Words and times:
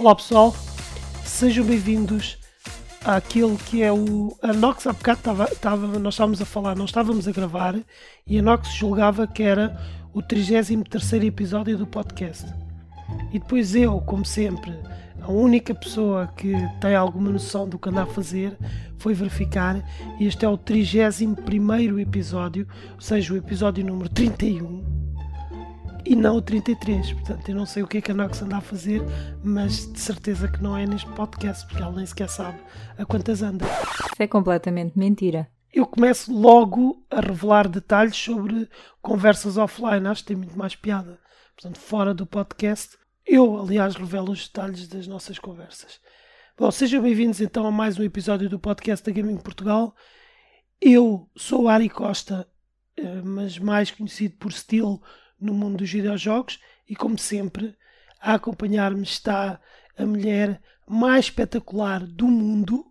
Olá 0.00 0.14
pessoal, 0.14 0.56
sejam 1.26 1.62
bem-vindos 1.62 2.38
àquilo 3.04 3.58
que 3.58 3.82
é 3.82 3.92
o. 3.92 4.34
A 4.40 4.50
Nox 4.50 4.86
há 4.86 4.94
bocado 4.94 5.20
nós 6.00 6.14
estávamos 6.14 6.40
a 6.40 6.46
falar, 6.46 6.74
não 6.74 6.86
estávamos 6.86 7.28
a 7.28 7.32
gravar 7.32 7.78
e 8.26 8.38
a 8.38 8.42
Nox 8.42 8.72
julgava 8.72 9.26
que 9.26 9.42
era 9.42 9.78
o 10.14 10.22
33 10.22 11.12
episódio 11.24 11.76
do 11.76 11.86
podcast. 11.86 12.46
E 13.30 13.38
depois 13.38 13.74
eu, 13.74 14.00
como 14.00 14.24
sempre, 14.24 14.72
a 15.20 15.30
única 15.30 15.74
pessoa 15.74 16.28
que 16.34 16.54
tem 16.80 16.94
alguma 16.94 17.28
noção 17.28 17.68
do 17.68 17.78
que 17.78 17.90
anda 17.90 18.04
a 18.04 18.06
fazer 18.06 18.56
foi 18.96 19.12
verificar 19.12 19.86
e 20.18 20.24
este 20.26 20.46
é 20.46 20.48
o 20.48 20.56
31 20.56 21.98
episódio, 21.98 22.66
ou 22.94 23.02
seja, 23.02 23.34
o 23.34 23.36
episódio 23.36 23.84
número 23.84 24.08
31 24.08 24.89
e 26.10 26.16
não 26.16 26.38
o 26.38 26.42
33. 26.42 27.12
Portanto, 27.12 27.48
eu 27.48 27.54
não 27.54 27.64
sei 27.64 27.84
o 27.84 27.86
que 27.86 27.98
é 27.98 28.00
que 28.00 28.10
a 28.10 28.14
Nox 28.14 28.42
anda 28.42 28.56
a 28.56 28.60
fazer, 28.60 29.00
mas 29.44 29.90
de 29.92 30.00
certeza 30.00 30.48
que 30.48 30.60
não 30.60 30.76
é 30.76 30.84
neste 30.84 31.08
podcast, 31.12 31.64
porque 31.68 31.80
ela 31.80 31.92
nem 31.92 32.04
sequer 32.04 32.28
sabe 32.28 32.58
a 32.98 33.06
quantas 33.06 33.42
anda. 33.42 33.64
Isso 33.64 34.20
é 34.20 34.26
completamente 34.26 34.98
mentira. 34.98 35.48
Eu 35.72 35.86
começo 35.86 36.36
logo 36.36 37.06
a 37.08 37.20
revelar 37.20 37.68
detalhes 37.68 38.16
sobre 38.16 38.68
conversas 39.00 39.56
offline, 39.56 40.08
acho 40.08 40.22
que 40.22 40.28
tem 40.28 40.36
muito 40.36 40.58
mais 40.58 40.74
piada. 40.74 41.16
Portanto, 41.54 41.78
fora 41.78 42.12
do 42.12 42.26
podcast, 42.26 42.98
eu, 43.24 43.56
aliás, 43.56 43.94
revelo 43.94 44.32
os 44.32 44.48
detalhes 44.48 44.88
das 44.88 45.06
nossas 45.06 45.38
conversas. 45.38 46.00
Bom, 46.58 46.72
sejam 46.72 47.00
bem-vindos 47.00 47.40
então 47.40 47.64
a 47.64 47.70
mais 47.70 48.00
um 48.00 48.02
episódio 48.02 48.48
do 48.48 48.58
podcast 48.58 49.06
da 49.06 49.12
Gaming 49.12 49.36
Portugal. 49.36 49.94
Eu 50.80 51.30
sou 51.36 51.68
Ari 51.68 51.88
Costa, 51.88 52.48
eh, 52.96 53.22
mas 53.22 53.60
mais 53.60 53.92
conhecido 53.92 54.34
por 54.38 54.52
Steel 54.52 55.00
no 55.40 55.54
mundo 55.54 55.78
dos 55.78 55.90
videojogos 55.90 56.60
e, 56.88 56.94
como 56.94 57.18
sempre, 57.18 57.74
a 58.20 58.34
acompanhar-me 58.34 59.02
está 59.02 59.60
a 59.96 60.04
mulher 60.04 60.60
mais 60.86 61.26
espetacular 61.26 62.04
do 62.04 62.26
mundo. 62.26 62.84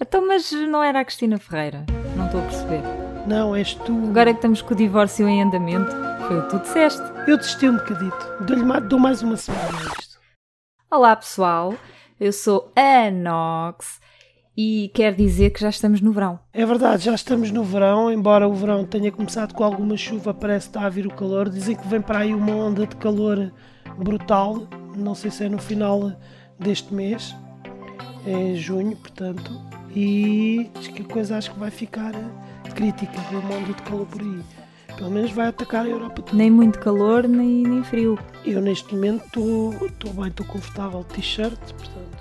Então, 0.00 0.26
mas 0.26 0.50
não 0.52 0.82
era 0.82 1.00
a 1.00 1.04
Cristina 1.04 1.38
Ferreira? 1.38 1.84
Não 2.16 2.26
estou 2.26 2.40
a 2.40 2.44
perceber. 2.44 2.82
Não, 3.26 3.54
és 3.54 3.74
tu. 3.74 3.92
Agora 4.10 4.32
que 4.32 4.38
estamos 4.38 4.62
com 4.62 4.74
o 4.74 4.76
divórcio 4.76 5.28
em 5.28 5.42
andamento, 5.42 5.92
foi 6.26 6.38
o 6.38 6.42
que 6.42 6.50
tu 6.50 6.58
disseste. 6.58 7.02
Eu 7.28 7.36
desisti 7.36 7.68
um 7.68 7.76
bocadito. 7.76 8.44
Dou-lhe 8.44 8.80
dou 8.88 8.98
mais 8.98 9.22
uma 9.22 9.36
semana 9.36 9.78
a 9.78 10.00
isto. 10.00 10.18
Olá, 10.90 11.14
pessoal. 11.14 11.74
Eu 12.18 12.32
sou 12.32 12.72
a 12.76 13.10
Nox 13.10 14.00
e 14.56 14.90
quer 14.94 15.14
dizer 15.14 15.50
que 15.50 15.60
já 15.60 15.70
estamos 15.70 16.00
no 16.00 16.12
verão. 16.12 16.38
É 16.52 16.64
verdade, 16.64 17.04
já 17.04 17.14
estamos 17.14 17.50
no 17.50 17.64
verão, 17.64 18.12
embora 18.12 18.46
o 18.46 18.54
verão 18.54 18.84
tenha 18.84 19.10
começado 19.10 19.54
com 19.54 19.64
alguma 19.64 19.96
chuva, 19.96 20.34
parece 20.34 20.68
que 20.68 20.76
está 20.76 20.86
a 20.86 20.90
vir 20.90 21.06
o 21.06 21.14
calor. 21.14 21.48
Dizem 21.48 21.76
que 21.76 21.86
vem 21.88 22.00
para 22.00 22.20
aí 22.20 22.34
uma 22.34 22.52
onda 22.52 22.86
de 22.86 22.96
calor 22.96 23.52
brutal, 23.98 24.66
não 24.96 25.14
sei 25.14 25.30
se 25.30 25.44
é 25.44 25.48
no 25.48 25.58
final 25.58 26.12
deste 26.58 26.92
mês, 26.92 27.34
é 28.26 28.54
junho, 28.54 28.96
portanto, 28.96 29.60
e 29.94 30.70
diz 30.78 30.88
que 30.88 31.02
a 31.02 31.04
coisa 31.04 31.36
acho 31.36 31.52
que 31.52 31.58
vai 31.58 31.70
ficar 31.70 32.12
crítica, 32.74 33.12
uma 33.30 33.56
onda 33.56 33.72
de 33.72 33.82
calor 33.82 34.06
por 34.06 34.20
aí. 34.20 34.40
Pelo 34.96 35.10
menos 35.10 35.30
vai 35.32 35.48
atacar 35.48 35.84
a 35.84 35.88
Europa 35.88 36.22
toda. 36.22 36.36
Nem 36.36 36.50
muito 36.50 36.78
calor, 36.78 37.26
nem, 37.26 37.62
nem 37.62 37.82
frio. 37.82 38.18
Eu 38.44 38.60
neste 38.60 38.94
momento 38.94 39.24
estou 39.24 40.12
bem, 40.12 40.28
estou 40.28 40.46
confortável 40.46 41.00
de 41.00 41.14
t-shirt, 41.14 41.58
portanto 41.58 42.11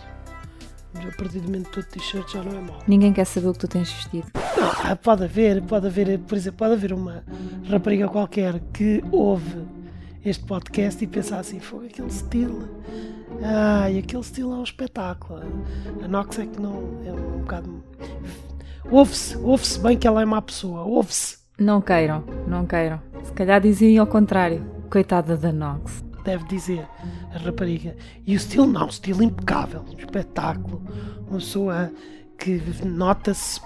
a 1.08 1.12
partir 1.16 1.40
do 1.40 1.48
momento 1.48 1.80
de 1.80 1.88
t-shirt 1.88 2.32
já 2.32 2.44
não 2.44 2.58
é 2.58 2.62
mau. 2.62 2.80
Ninguém 2.88 3.14
quer 3.14 3.26
saber 3.26 3.48
o 3.48 3.54
que 3.54 3.60
tu 3.60 3.68
tens 3.68 3.92
vestido. 3.92 4.28
Não, 4.58 4.96
pode 4.98 5.24
haver, 5.24 5.62
pode 5.64 5.88
haver, 5.88 6.20
por 6.20 6.38
exemplo, 6.38 6.60
pode 6.60 6.74
haver 6.74 6.94
uma 6.94 7.24
rapariga 7.70 8.08
qualquer 8.08 8.60
que 8.74 9.04
ouve 9.12 9.66
este 10.24 10.44
podcast 10.46 11.04
e 11.04 11.08
pensa 11.08 11.38
assim, 11.38 11.60
foi 11.60 11.88
aquele 11.88 12.08
estilo. 12.08 12.70
Ai, 13.44 13.98
aquele 13.98 14.22
estilo 14.22 14.54
é 14.54 14.58
um 14.58 14.64
espetáculo. 14.64 15.42
A 16.04 16.08
Nox 16.08 16.40
é 16.40 16.46
que 16.46 16.62
não 16.62 17.00
é 17.06 17.12
um 17.12 17.40
bocado. 17.40 17.84
Ouve-se, 18.90 19.38
ouve-se 19.38 19.80
bem 19.80 19.98
que 19.98 20.08
ela 20.08 20.22
é 20.22 20.26
má 20.26 20.42
pessoa, 20.42 20.84
ouve-se. 20.84 21.38
Não 21.58 21.82
queiram, 21.82 22.24
não 22.48 22.66
queiram. 22.66 23.02
Se 23.24 23.32
calhar 23.34 23.62
dizem 23.62 23.98
ao 23.98 24.08
contrário. 24.08 24.64
Coitada 24.90 25.38
da 25.38 25.54
Nox 25.54 26.04
deve 26.24 26.46
dizer 26.46 26.88
a 27.34 27.38
rapariga. 27.38 27.96
E 28.26 28.34
o 28.34 28.38
estilo 28.38 28.68
não, 28.68 28.88
estilo 28.88 29.24
impecável, 29.24 29.86
espetáculo. 29.98 30.82
Uma 31.28 31.40
pessoa 31.40 31.92
que 32.38 32.62
nota-se, 32.86 33.62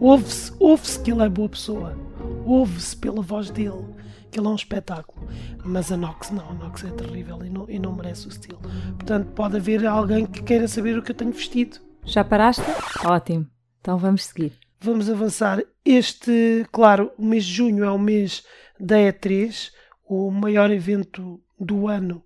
ouve-se, 0.00 0.52
ouve-se 0.58 1.00
que 1.00 1.12
ele 1.12 1.22
é 1.22 1.28
boa 1.28 1.48
pessoa, 1.48 1.96
ouve-se 2.44 2.96
pela 2.96 3.22
voz 3.22 3.50
dele 3.50 3.96
que 4.30 4.40
ele 4.40 4.46
é 4.46 4.50
um 4.50 4.54
espetáculo. 4.54 5.26
Mas 5.64 5.90
a 5.90 5.96
Nox 5.96 6.30
não, 6.30 6.50
a 6.50 6.54
Nox 6.54 6.84
é 6.84 6.90
terrível 6.90 7.44
e 7.44 7.48
não, 7.50 7.70
e 7.70 7.78
não 7.78 7.94
merece 7.94 8.26
o 8.26 8.30
estilo. 8.30 8.60
Portanto, 8.96 9.32
pode 9.32 9.56
haver 9.56 9.86
alguém 9.86 10.26
que 10.26 10.42
queira 10.42 10.68
saber 10.68 10.98
o 10.98 11.02
que 11.02 11.10
eu 11.12 11.16
tenho 11.16 11.32
vestido. 11.32 11.78
Já 12.04 12.22
paraste? 12.22 12.62
Ótimo. 13.04 13.46
Então 13.80 13.96
vamos 13.96 14.26
seguir. 14.26 14.52
Vamos 14.80 15.08
avançar. 15.08 15.62
Este, 15.84 16.66
claro, 16.70 17.10
o 17.16 17.24
mês 17.24 17.44
de 17.44 17.54
junho 17.54 17.84
é 17.84 17.90
o 17.90 17.98
mês 17.98 18.44
da 18.78 18.96
E3, 18.96 19.70
o 20.04 20.30
maior 20.30 20.70
evento 20.70 21.40
do 21.58 21.88
ano 21.88 22.22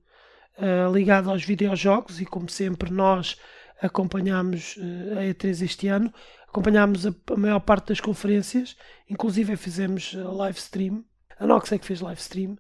uh, 0.58 0.92
ligado 0.92 1.30
aos 1.30 1.44
videojogos 1.44 2.20
e 2.20 2.26
como 2.26 2.48
sempre 2.48 2.90
nós 2.90 3.36
acompanhámos 3.80 4.76
uh, 4.76 5.18
a 5.18 5.22
E3 5.22 5.62
este 5.62 5.88
ano, 5.88 6.12
acompanhámos 6.46 7.06
a, 7.06 7.14
a, 7.32 7.36
maior 7.36 7.60
parte 7.60 7.88
das 7.88 8.00
conferências, 8.00 8.76
inclusive 9.08 9.56
fizemos 9.56 10.12
live 10.14 10.58
stream, 10.58 11.04
a 11.38 11.46
Nox 11.46 11.72
é 11.72 11.78
que 11.78 11.86
fez 11.86 12.00
live 12.00 12.20
stream. 12.20 12.58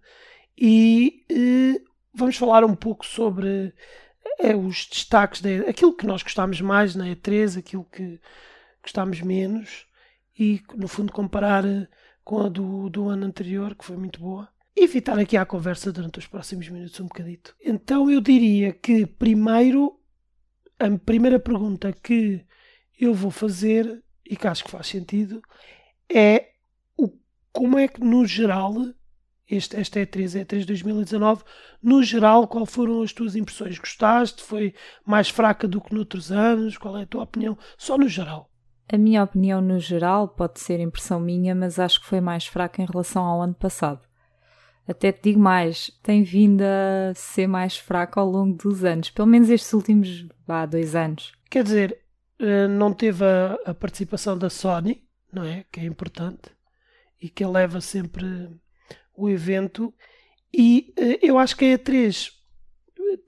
E 0.56 1.24
uh, 1.30 1.84
vamos 2.14 2.36
falar 2.36 2.64
um 2.64 2.74
pouco 2.74 3.04
sobre 3.04 3.74
os 4.58 4.86
destaques, 4.86 5.40
de, 5.40 5.60
aquilo 5.66 5.94
que 5.94 6.06
nós 6.06 6.22
gostámos 6.22 6.60
mais 6.60 6.94
na 6.94 7.06
E3, 7.06 7.58
aquilo 7.58 7.84
que 7.84 8.18
gostámos 8.82 9.20
menos 9.20 9.86
e 10.38 10.62
no 10.74 10.88
fundo 10.88 11.12
comparar 11.12 11.64
com 12.24 12.40
a 12.40 12.48
do, 12.48 12.88
do 12.88 13.08
ano 13.08 13.26
anterior 13.26 13.74
que 13.74 13.84
foi 13.84 13.96
muito 13.96 14.20
boa 14.20 14.48
evitar 14.76 15.18
aqui 15.18 15.36
a 15.36 15.44
conversa 15.44 15.92
durante 15.92 16.18
os 16.18 16.26
próximos 16.26 16.68
minutos 16.68 16.98
um 17.00 17.06
bocadito. 17.06 17.54
Então 17.64 18.10
eu 18.10 18.20
diria 18.20 18.72
que 18.72 19.06
primeiro, 19.06 19.98
a 20.78 20.90
primeira 20.98 21.38
pergunta 21.38 21.92
que 21.92 22.44
eu 22.98 23.14
vou 23.14 23.30
fazer, 23.30 24.02
e 24.24 24.36
que 24.36 24.46
acho 24.46 24.64
que 24.64 24.70
faz 24.70 24.86
sentido, 24.86 25.42
é 26.12 26.50
o, 26.96 27.10
como 27.52 27.78
é 27.78 27.88
que 27.88 28.00
no 28.00 28.26
geral, 28.26 28.74
este, 29.48 29.76
esta 29.76 30.00
é 30.00 30.06
3, 30.06 30.36
é 30.36 30.44
3 30.44 30.66
2019, 30.66 31.42
no 31.82 32.02
geral, 32.02 32.46
qual 32.46 32.66
foram 32.66 33.02
as 33.02 33.12
tuas 33.12 33.34
impressões? 33.34 33.78
Gostaste? 33.78 34.42
Foi 34.42 34.74
mais 35.04 35.28
fraca 35.28 35.66
do 35.66 35.80
que 35.80 35.94
noutros 35.94 36.30
anos? 36.30 36.76
Qual 36.76 36.96
é 36.96 37.02
a 37.02 37.06
tua 37.06 37.24
opinião? 37.24 37.56
Só 37.76 37.96
no 37.96 38.08
geral. 38.08 38.50
A 38.92 38.98
minha 38.98 39.22
opinião 39.22 39.60
no 39.60 39.78
geral 39.78 40.28
pode 40.28 40.58
ser 40.58 40.80
impressão 40.80 41.20
minha, 41.20 41.54
mas 41.54 41.78
acho 41.78 42.00
que 42.00 42.06
foi 42.06 42.20
mais 42.20 42.46
fraca 42.46 42.82
em 42.82 42.86
relação 42.86 43.24
ao 43.24 43.40
ano 43.40 43.54
passado. 43.54 44.09
Até 44.90 45.12
te 45.12 45.30
digo 45.30 45.38
mais, 45.38 45.88
tem 46.02 46.24
vindo 46.24 46.62
a 46.62 47.14
ser 47.14 47.46
mais 47.46 47.76
fraco 47.76 48.18
ao 48.18 48.28
longo 48.28 48.58
dos 48.58 48.82
anos, 48.82 49.08
pelo 49.08 49.28
menos 49.28 49.48
estes 49.48 49.72
últimos 49.72 50.26
há 50.48 50.66
dois 50.66 50.96
anos. 50.96 51.30
Quer 51.48 51.62
dizer, 51.62 52.00
eh, 52.40 52.66
não 52.66 52.92
teve 52.92 53.24
a, 53.24 53.56
a 53.66 53.72
participação 53.72 54.36
da 54.36 54.50
Sony, 54.50 55.04
não 55.32 55.44
é? 55.44 55.64
Que 55.70 55.78
é 55.78 55.84
importante 55.84 56.50
e 57.22 57.28
que 57.28 57.46
leva 57.46 57.80
sempre 57.80 58.50
o 59.16 59.30
evento. 59.30 59.94
E 60.52 60.92
eh, 60.96 61.20
eu 61.22 61.38
acho 61.38 61.56
que 61.56 61.66
a 61.66 61.78
E3 61.78 62.32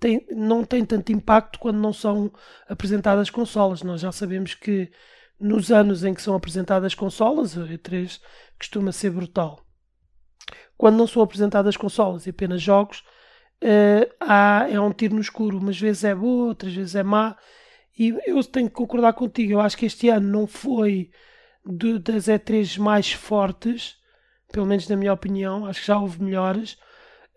tem, 0.00 0.26
não 0.32 0.64
tem 0.64 0.84
tanto 0.84 1.12
impacto 1.12 1.60
quando 1.60 1.78
não 1.78 1.92
são 1.92 2.32
apresentadas 2.68 3.30
consolas. 3.30 3.84
Nós 3.84 4.00
já 4.00 4.10
sabemos 4.10 4.52
que 4.56 4.90
nos 5.38 5.70
anos 5.70 6.02
em 6.02 6.12
que 6.12 6.22
são 6.22 6.34
apresentadas 6.34 6.92
consolas, 6.92 7.56
a 7.56 7.62
E3 7.68 8.20
costuma 8.58 8.90
ser 8.90 9.10
brutal 9.10 9.61
quando 10.82 10.96
não 10.96 11.06
são 11.06 11.22
apresentadas 11.22 11.76
consolas 11.76 12.26
e 12.26 12.30
apenas 12.30 12.60
jogos, 12.60 13.04
uh, 13.62 14.12
há, 14.18 14.66
é 14.68 14.80
um 14.80 14.92
tiro 14.92 15.14
no 15.14 15.20
escuro. 15.20 15.58
Umas 15.58 15.78
vezes 15.78 16.02
é 16.02 16.12
boa, 16.12 16.48
outras 16.48 16.74
vezes 16.74 16.96
é 16.96 17.04
má. 17.04 17.36
E 17.96 18.08
eu 18.26 18.42
tenho 18.42 18.68
que 18.68 18.74
concordar 18.74 19.12
contigo. 19.12 19.52
Eu 19.52 19.60
acho 19.60 19.76
que 19.76 19.86
este 19.86 20.08
ano 20.08 20.28
não 20.28 20.44
foi 20.44 21.08
das 21.64 22.24
E3 22.24 22.78
mais 22.78 23.12
fortes, 23.12 23.94
pelo 24.50 24.66
menos 24.66 24.88
na 24.88 24.96
minha 24.96 25.12
opinião. 25.12 25.66
Acho 25.66 25.82
que 25.82 25.86
já 25.86 26.00
houve 26.00 26.20
melhores. 26.20 26.76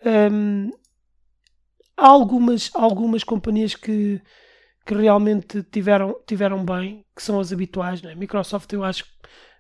Um, 0.04 0.72
há 1.96 2.08
algumas, 2.08 2.72
algumas 2.74 3.24
companhias 3.24 3.76
que, 3.76 4.20
que 4.88 4.96
realmente 4.96 5.62
tiveram, 5.62 6.20
tiveram 6.26 6.66
bem, 6.66 7.06
que 7.16 7.22
são 7.22 7.40
as 7.40 7.54
habituais. 7.54 8.02
Né? 8.02 8.16
Microsoft, 8.16 8.74
eu 8.74 8.84
acho 8.84 9.04
que 9.04 9.12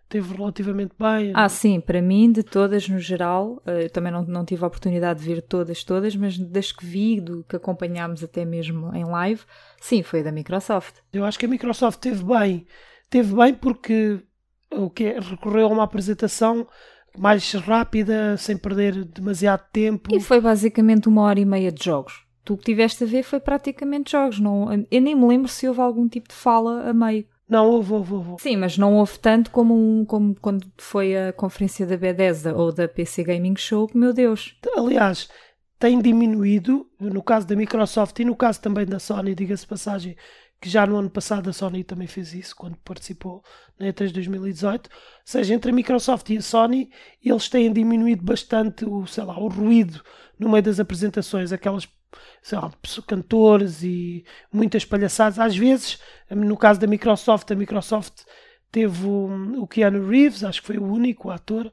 teve 0.07 0.35
relativamente 0.35 0.93
bem. 0.99 1.31
Ah, 1.33 1.49
sim, 1.49 1.79
para 1.79 2.01
mim, 2.01 2.31
de 2.31 2.43
todas 2.43 2.87
no 2.87 2.99
geral, 2.99 3.61
eh, 3.65 3.85
eu 3.85 3.89
também 3.89 4.11
não, 4.11 4.23
não 4.23 4.45
tive 4.45 4.63
a 4.63 4.67
oportunidade 4.67 5.19
de 5.19 5.25
ver 5.25 5.41
todas, 5.41 5.83
todas, 5.83 6.15
mas 6.15 6.37
das 6.37 6.71
que 6.71 6.85
vi, 6.85 7.19
do 7.19 7.43
que 7.43 7.55
acompanhámos 7.55 8.23
até 8.23 8.45
mesmo 8.45 8.93
em 8.95 9.03
live, 9.03 9.41
sim, 9.81 10.03
foi 10.03 10.23
da 10.23 10.31
Microsoft. 10.31 10.95
Eu 11.11 11.25
acho 11.25 11.39
que 11.39 11.45
a 11.45 11.49
Microsoft 11.49 11.99
teve 11.99 12.23
bem, 12.23 12.65
teve 13.09 13.35
bem 13.35 13.53
porque 13.53 14.21
o 14.71 14.89
que 14.89 15.19
recorreu 15.19 15.67
a 15.67 15.69
uma 15.69 15.83
apresentação 15.83 16.67
mais 17.17 17.53
rápida, 17.53 18.35
sem 18.37 18.57
perder 18.57 19.05
demasiado 19.05 19.63
tempo. 19.71 20.13
E 20.13 20.19
foi 20.19 20.41
basicamente 20.41 21.07
uma 21.07 21.21
hora 21.21 21.39
e 21.39 21.45
meia 21.45 21.71
de 21.71 21.83
jogos. 21.83 22.25
Tu 22.43 22.53
o 22.53 22.57
que 22.57 22.65
tiveste 22.65 23.03
a 23.03 23.07
ver 23.07 23.23
foi 23.23 23.39
praticamente 23.39 24.11
jogos. 24.11 24.39
Não, 24.39 24.71
eu 24.91 25.01
nem 25.01 25.15
me 25.15 25.27
lembro 25.27 25.47
se 25.47 25.67
houve 25.67 25.81
algum 25.81 26.07
tipo 26.07 26.29
de 26.29 26.35
fala 26.35 26.89
a 26.89 26.93
meio. 26.93 27.25
Não, 27.47 27.69
houve, 27.69 27.93
houve, 27.93 28.13
houve. 28.13 28.35
Sim, 28.41 28.57
mas 28.57 28.77
não 28.77 28.95
houve 28.95 29.19
tanto 29.19 29.51
como, 29.51 29.75
um, 29.75 30.03
como 30.03 30.35
quando 30.39 30.67
foi 30.77 31.15
a 31.15 31.31
conferência 31.31 31.85
da 31.85 31.95
Bethesda 31.95 32.55
ou 32.55 32.71
da 32.71 32.87
PC 32.87 33.23
Gaming 33.23 33.55
Show, 33.55 33.89
meu 33.93 34.11
Deus. 34.11 34.57
Aliás, 34.75 35.29
tem 35.77 36.01
diminuído, 36.01 36.89
no 36.99 37.21
caso 37.21 37.45
da 37.45 37.55
Microsoft 37.55 38.17
e 38.19 38.25
no 38.25 38.35
caso 38.35 38.61
também 38.61 38.85
da 38.85 38.97
Sony, 38.97 39.35
diga-se 39.35 39.67
passagem, 39.67 40.15
que 40.59 40.69
já 40.69 40.87
no 40.87 40.97
ano 40.97 41.09
passado 41.09 41.49
a 41.49 41.53
Sony 41.53 41.83
também 41.83 42.07
fez 42.07 42.33
isso, 42.33 42.55
quando 42.55 42.77
participou 42.77 43.43
na 43.77 43.87
E3 43.87 44.11
2018. 44.11 44.89
Ou 44.89 44.91
seja, 45.23 45.53
entre 45.53 45.69
a 45.69 45.73
Microsoft 45.73 46.29
e 46.31 46.37
a 46.37 46.41
Sony, 46.41 46.89
eles 47.23 47.47
têm 47.49 47.71
diminuído 47.71 48.23
bastante 48.23 48.85
o, 48.85 49.05
sei 49.05 49.23
lá, 49.23 49.37
o 49.37 49.47
ruído 49.47 50.01
no 50.39 50.49
meio 50.49 50.63
das 50.63 50.79
apresentações, 50.79 51.51
aquelas 51.51 51.87
sei 52.41 52.57
lá, 52.57 52.71
cantores 53.07 53.83
e 53.83 54.25
muitas 54.51 54.85
palhaçadas. 54.85 55.39
Às 55.39 55.55
vezes, 55.55 55.99
no 56.29 56.57
caso 56.57 56.79
da 56.79 56.87
Microsoft, 56.87 57.49
a 57.51 57.55
Microsoft 57.55 58.23
teve 58.71 59.05
o, 59.05 59.61
o 59.61 59.67
Keanu 59.67 60.07
Reeves, 60.07 60.43
acho 60.43 60.61
que 60.61 60.67
foi 60.67 60.77
o 60.77 60.85
único 60.85 61.29
ator, 61.29 61.71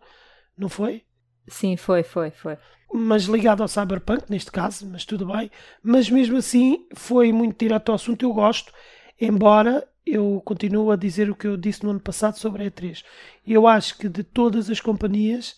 não 0.56 0.68
foi? 0.68 1.02
Sim, 1.48 1.76
foi, 1.76 2.02
foi, 2.02 2.30
foi. 2.30 2.56
Mas 2.92 3.24
ligado 3.24 3.62
ao 3.62 3.68
Cyberpunk, 3.68 4.30
neste 4.30 4.52
caso, 4.52 4.88
mas 4.88 5.04
tudo 5.04 5.26
bem. 5.26 5.50
Mas 5.82 6.08
mesmo 6.08 6.36
assim, 6.36 6.86
foi 6.94 7.32
muito 7.32 7.58
direto 7.58 7.88
ao 7.88 7.96
assunto. 7.96 8.24
Eu 8.24 8.32
gosto, 8.32 8.72
embora 9.20 9.86
eu 10.06 10.42
continuo 10.44 10.90
a 10.90 10.96
dizer 10.96 11.30
o 11.30 11.34
que 11.34 11.46
eu 11.46 11.56
disse 11.56 11.84
no 11.84 11.90
ano 11.90 12.00
passado 12.00 12.36
sobre 12.38 12.64
a 12.64 12.70
E3. 12.70 13.02
Eu 13.46 13.66
acho 13.66 13.96
que 13.96 14.08
de 14.08 14.22
todas 14.22 14.68
as 14.68 14.80
companhias, 14.80 15.56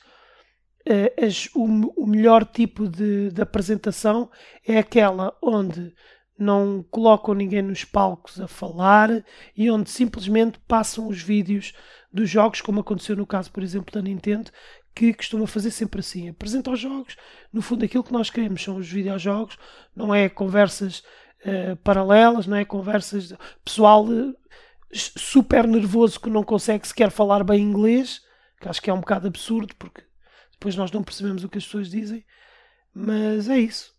as, 1.20 1.48
o, 1.54 1.64
o, 2.02 2.06
melhor 2.06 2.44
tipo 2.44 2.86
de, 2.86 3.30
de, 3.30 3.40
apresentação 3.40 4.30
é 4.66 4.78
aquela 4.78 5.34
onde 5.42 5.94
não 6.38 6.84
colocam 6.90 7.34
ninguém 7.34 7.62
nos 7.62 7.84
palcos 7.84 8.40
a 8.40 8.46
falar 8.46 9.24
e 9.56 9.70
onde 9.70 9.88
simplesmente 9.88 10.58
passam 10.66 11.08
os 11.08 11.22
vídeos 11.22 11.72
dos 12.12 12.28
jogos, 12.28 12.60
como 12.60 12.80
aconteceu 12.80 13.16
no 13.16 13.26
caso, 13.26 13.50
por 13.50 13.62
exemplo, 13.62 13.92
da 13.92 14.02
Nintendo, 14.02 14.50
que 14.94 15.12
costuma 15.12 15.46
fazer 15.46 15.70
sempre 15.70 16.00
assim. 16.00 16.28
Apresenta 16.28 16.70
os 16.70 16.78
jogos, 16.78 17.16
no 17.52 17.60
fundo 17.60 17.84
aquilo 17.84 18.04
que 18.04 18.12
nós 18.12 18.30
queremos 18.30 18.62
são 18.62 18.76
os 18.76 18.88
videojogos, 18.88 19.58
não 19.94 20.14
é 20.14 20.28
conversas 20.28 21.02
uh, 21.44 21.76
paralelas, 21.82 22.46
não 22.46 22.56
é 22.56 22.64
conversas 22.64 23.28
de 23.28 23.36
pessoal 23.64 24.04
uh, 24.06 24.34
super 24.92 25.66
nervoso 25.66 26.20
que 26.20 26.30
não 26.30 26.44
consegue 26.44 26.86
sequer 26.86 27.10
falar 27.10 27.42
bem 27.42 27.60
inglês, 27.60 28.20
que 28.60 28.68
acho 28.68 28.80
que 28.80 28.90
é 28.90 28.94
um 28.94 29.00
bocado 29.00 29.26
absurdo, 29.26 29.74
porque 29.76 30.02
depois 30.54 30.76
nós 30.76 30.90
não 30.90 31.02
percebemos 31.02 31.44
o 31.44 31.48
que 31.48 31.58
as 31.58 31.64
pessoas 31.64 31.90
dizem, 31.90 32.24
mas 32.94 33.48
é 33.48 33.58
isso. 33.58 33.92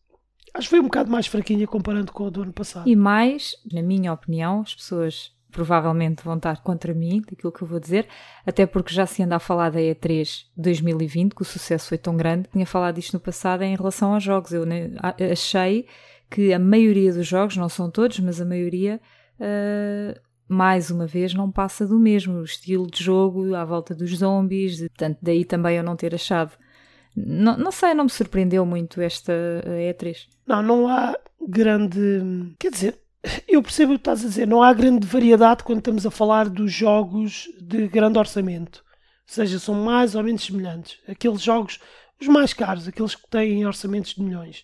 Acho 0.54 0.68
que 0.68 0.72
foi 0.72 0.80
um 0.80 0.84
bocado 0.84 1.12
mais 1.12 1.28
fraquinha 1.28 1.68
comparando 1.68 2.12
com 2.12 2.28
a 2.28 2.30
do 2.30 2.42
ano 2.42 2.54
passado. 2.54 2.88
E 2.88 2.96
mais, 2.96 3.56
na 3.72 3.81
minha 3.81 4.13
opinião, 4.13 4.62
as 4.62 4.74
pessoas 4.74 5.36
provavelmente 5.52 6.22
vão 6.24 6.36
estar 6.36 6.62
contra 6.62 6.94
mim, 6.94 7.22
daquilo 7.22 7.52
que 7.52 7.62
eu 7.62 7.68
vou 7.68 7.80
dizer, 7.80 8.07
até 8.46 8.66
porque 8.66 8.94
já 8.94 9.06
se 9.06 9.24
anda 9.24 9.38
a 9.38 9.40
falar 9.40 9.72
da 9.72 9.80
E3 9.80 10.48
2020, 10.57 11.34
que 11.34 11.42
o 11.42 11.46
sucesso 11.46 11.88
foi 11.88 11.98
tão 11.98 12.18
grande. 12.18 12.50
Tinha 12.52 12.66
falado 12.66 12.98
isto 12.98 13.13
no 13.13 13.22
passado 13.22 13.63
em 13.63 13.74
relação 13.74 14.13
aos 14.13 14.24
jogos. 14.24 14.52
Eu 14.52 14.66
achei 15.31 15.88
que 16.30 16.54
a 16.54 16.60
maioria 16.60 17.13
dos 17.13 17.25
jogos, 17.25 17.56
não 17.56 17.69
são 17.69 17.90
todos, 17.90 18.19
mas 18.19 18.42
a 18.42 18.46
maioria, 18.46 19.00
uh, 19.40 20.19
mais 20.47 20.92
uma 20.92 21.07
vez, 21.07 21.33
não 21.33 21.51
passa 21.51 21.88
do 21.88 22.00
mesmo. 22.00 22.39
O 22.39 22.44
estilo 22.44 22.89
de 22.89 23.03
jogo 23.03 23.56
à 23.56 23.65
volta 23.65 23.95
dos 23.95 24.18
zombies, 24.18 24.80
portanto, 24.80 25.18
daí 25.21 25.44
também 25.44 25.77
eu 25.77 25.83
não 25.83 25.95
ter 25.95 26.13
achado. 26.13 26.53
Não, 27.15 27.57
não 27.57 27.71
sei, 27.71 27.94
não 27.94 28.06
me 28.06 28.09
surpreendeu 28.09 28.65
muito 28.65 29.01
esta 29.01 29.33
E3. 29.65 30.27
Não, 30.45 30.62
não 30.62 30.88
há 30.88 31.18
grande. 31.47 32.53
Quer 32.59 32.71
dizer, 32.71 33.00
eu 33.47 33.62
percebo 33.63 33.94
o 33.94 33.95
que 33.95 34.01
estás 34.01 34.24
a 34.24 34.27
dizer. 34.27 34.47
Não 34.47 34.62
há 34.62 34.74
grande 34.74 35.07
variedade 35.07 35.63
quando 35.63 35.80
estamos 35.80 36.06
a 36.06 36.12
falar 36.12 36.50
dos 36.50 36.71
jogos 36.71 37.47
de 37.62 37.88
grande 37.88 38.19
orçamento. 38.19 38.83
Ou 39.27 39.33
seja, 39.33 39.57
são 39.57 39.75
mais 39.75 40.13
ou 40.13 40.24
menos 40.24 40.45
semelhantes. 40.45 41.00
Aqueles 41.07 41.42
jogos, 41.42 41.80
os 42.21 42.27
mais 42.27 42.53
caros, 42.53 42.88
aqueles 42.88 43.15
que 43.15 43.27
têm 43.30 43.65
orçamentos 43.65 44.13
de 44.13 44.21
milhões 44.21 44.63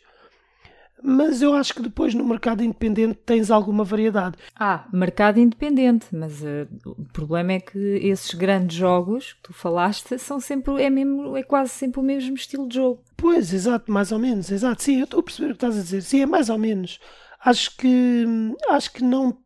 mas 1.04 1.42
eu 1.42 1.54
acho 1.54 1.74
que 1.74 1.82
depois 1.82 2.14
no 2.14 2.26
mercado 2.26 2.64
independente 2.64 3.16
tens 3.26 3.50
alguma 3.50 3.84
variedade. 3.84 4.38
Ah, 4.56 4.88
mercado 4.92 5.40
independente, 5.40 6.08
mas 6.12 6.42
uh, 6.42 6.68
o 6.86 7.06
problema 7.12 7.54
é 7.54 7.60
que 7.60 7.78
esses 7.78 8.34
grandes 8.34 8.78
jogos 8.78 9.34
que 9.34 9.42
tu 9.44 9.54
falaste 9.54 10.18
são 10.20 10.40
sempre, 10.40 10.82
é, 10.82 10.90
mesmo, 10.90 11.36
é 11.36 11.44
quase 11.44 11.72
sempre 11.72 12.00
o 12.00 12.04
mesmo 12.04 12.36
estilo 12.36 12.68
de 12.68 12.76
jogo. 12.76 13.04
Pois, 13.18 13.54
exato, 13.54 13.92
mais 13.92 14.12
ou 14.12 14.20
menos, 14.20 14.52
exato. 14.52 14.84
Sim, 14.84 15.00
eu 15.00 15.06
estou 15.06 15.20
a 15.20 15.24
perceber 15.24 15.48
o 15.48 15.50
que 15.50 15.56
estás 15.56 15.78
a 15.78 15.82
dizer. 15.82 16.02
Sim, 16.02 16.22
é 16.22 16.26
mais 16.26 16.50
ou 16.50 16.58
menos. 16.58 17.00
Acho 17.44 17.76
que 17.76 18.26
acho 18.70 18.94
que 18.94 19.04
não, 19.04 19.38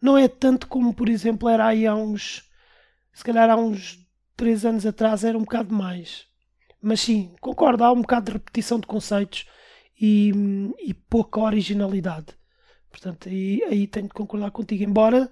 não 0.00 0.16
é 0.16 0.26
tanto 0.26 0.66
como, 0.66 0.94
por 0.94 1.08
exemplo, 1.08 1.48
era 1.48 1.66
aí 1.66 1.86
há 1.86 1.94
uns 1.94 2.46
se 3.16 3.24
calhar 3.24 3.48
há 3.48 3.56
uns 3.56 3.98
3 4.36 4.66
anos 4.66 4.84
atrás 4.84 5.24
era 5.24 5.38
um 5.38 5.40
bocado 5.40 5.74
mais. 5.74 6.26
Mas 6.82 7.00
sim, 7.00 7.34
concordo, 7.40 7.82
há 7.82 7.90
um 7.90 8.02
bocado 8.02 8.26
de 8.26 8.32
repetição 8.32 8.78
de 8.78 8.86
conceitos 8.86 9.46
e, 10.00 10.32
e 10.78 10.94
pouca 10.94 11.40
originalidade. 11.40 12.26
Portanto, 12.90 13.28
aí, 13.28 13.62
aí 13.64 13.86
tenho 13.86 14.08
de 14.08 14.14
concordar 14.14 14.50
contigo. 14.50 14.82
Embora 14.84 15.30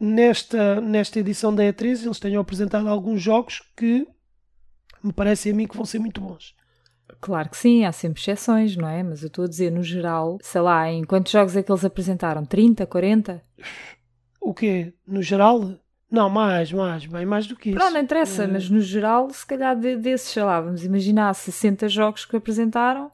nesta, 0.00 0.80
nesta 0.80 1.20
edição 1.20 1.54
da 1.54 1.64
E3 1.64 2.04
eles 2.04 2.18
tenham 2.18 2.40
apresentado 2.40 2.88
alguns 2.88 3.20
jogos 3.20 3.62
que 3.76 4.06
me 5.02 5.12
parecem 5.12 5.52
a 5.52 5.54
mim 5.54 5.66
que 5.66 5.76
vão 5.76 5.84
ser 5.84 5.98
muito 5.98 6.20
bons. 6.20 6.54
Claro 7.20 7.50
que 7.50 7.56
sim, 7.56 7.84
há 7.84 7.92
sempre 7.92 8.20
exceções, 8.20 8.76
não 8.76 8.88
é? 8.88 9.02
Mas 9.02 9.22
eu 9.22 9.28
estou 9.28 9.44
a 9.44 9.48
dizer, 9.48 9.70
no 9.70 9.82
geral, 9.82 10.38
sei 10.40 10.60
lá, 10.60 10.90
em 10.90 11.04
quantos 11.04 11.30
jogos 11.30 11.56
é 11.56 11.62
que 11.62 11.70
eles 11.70 11.84
apresentaram? 11.84 12.44
30, 12.44 12.86
40? 12.86 13.42
O 14.40 14.54
quê? 14.54 14.92
No 15.06 15.22
geral? 15.22 15.78
Não, 16.10 16.28
mais, 16.28 16.72
mais, 16.72 17.06
bem 17.06 17.24
mais 17.24 17.46
do 17.46 17.56
que 17.56 17.70
isso. 17.70 17.78
Pronto, 17.78 17.94
não 17.94 18.00
interessa, 18.00 18.44
é... 18.44 18.46
mas 18.46 18.68
no 18.68 18.80
geral, 18.80 19.30
se 19.30 19.46
calhar 19.46 19.76
desses, 19.76 20.28
sei 20.28 20.42
lá, 20.42 20.60
vamos 20.60 20.84
imaginar 20.84 21.32
60 21.34 21.88
jogos 21.88 22.24
que 22.24 22.36
apresentaram, 22.36 23.10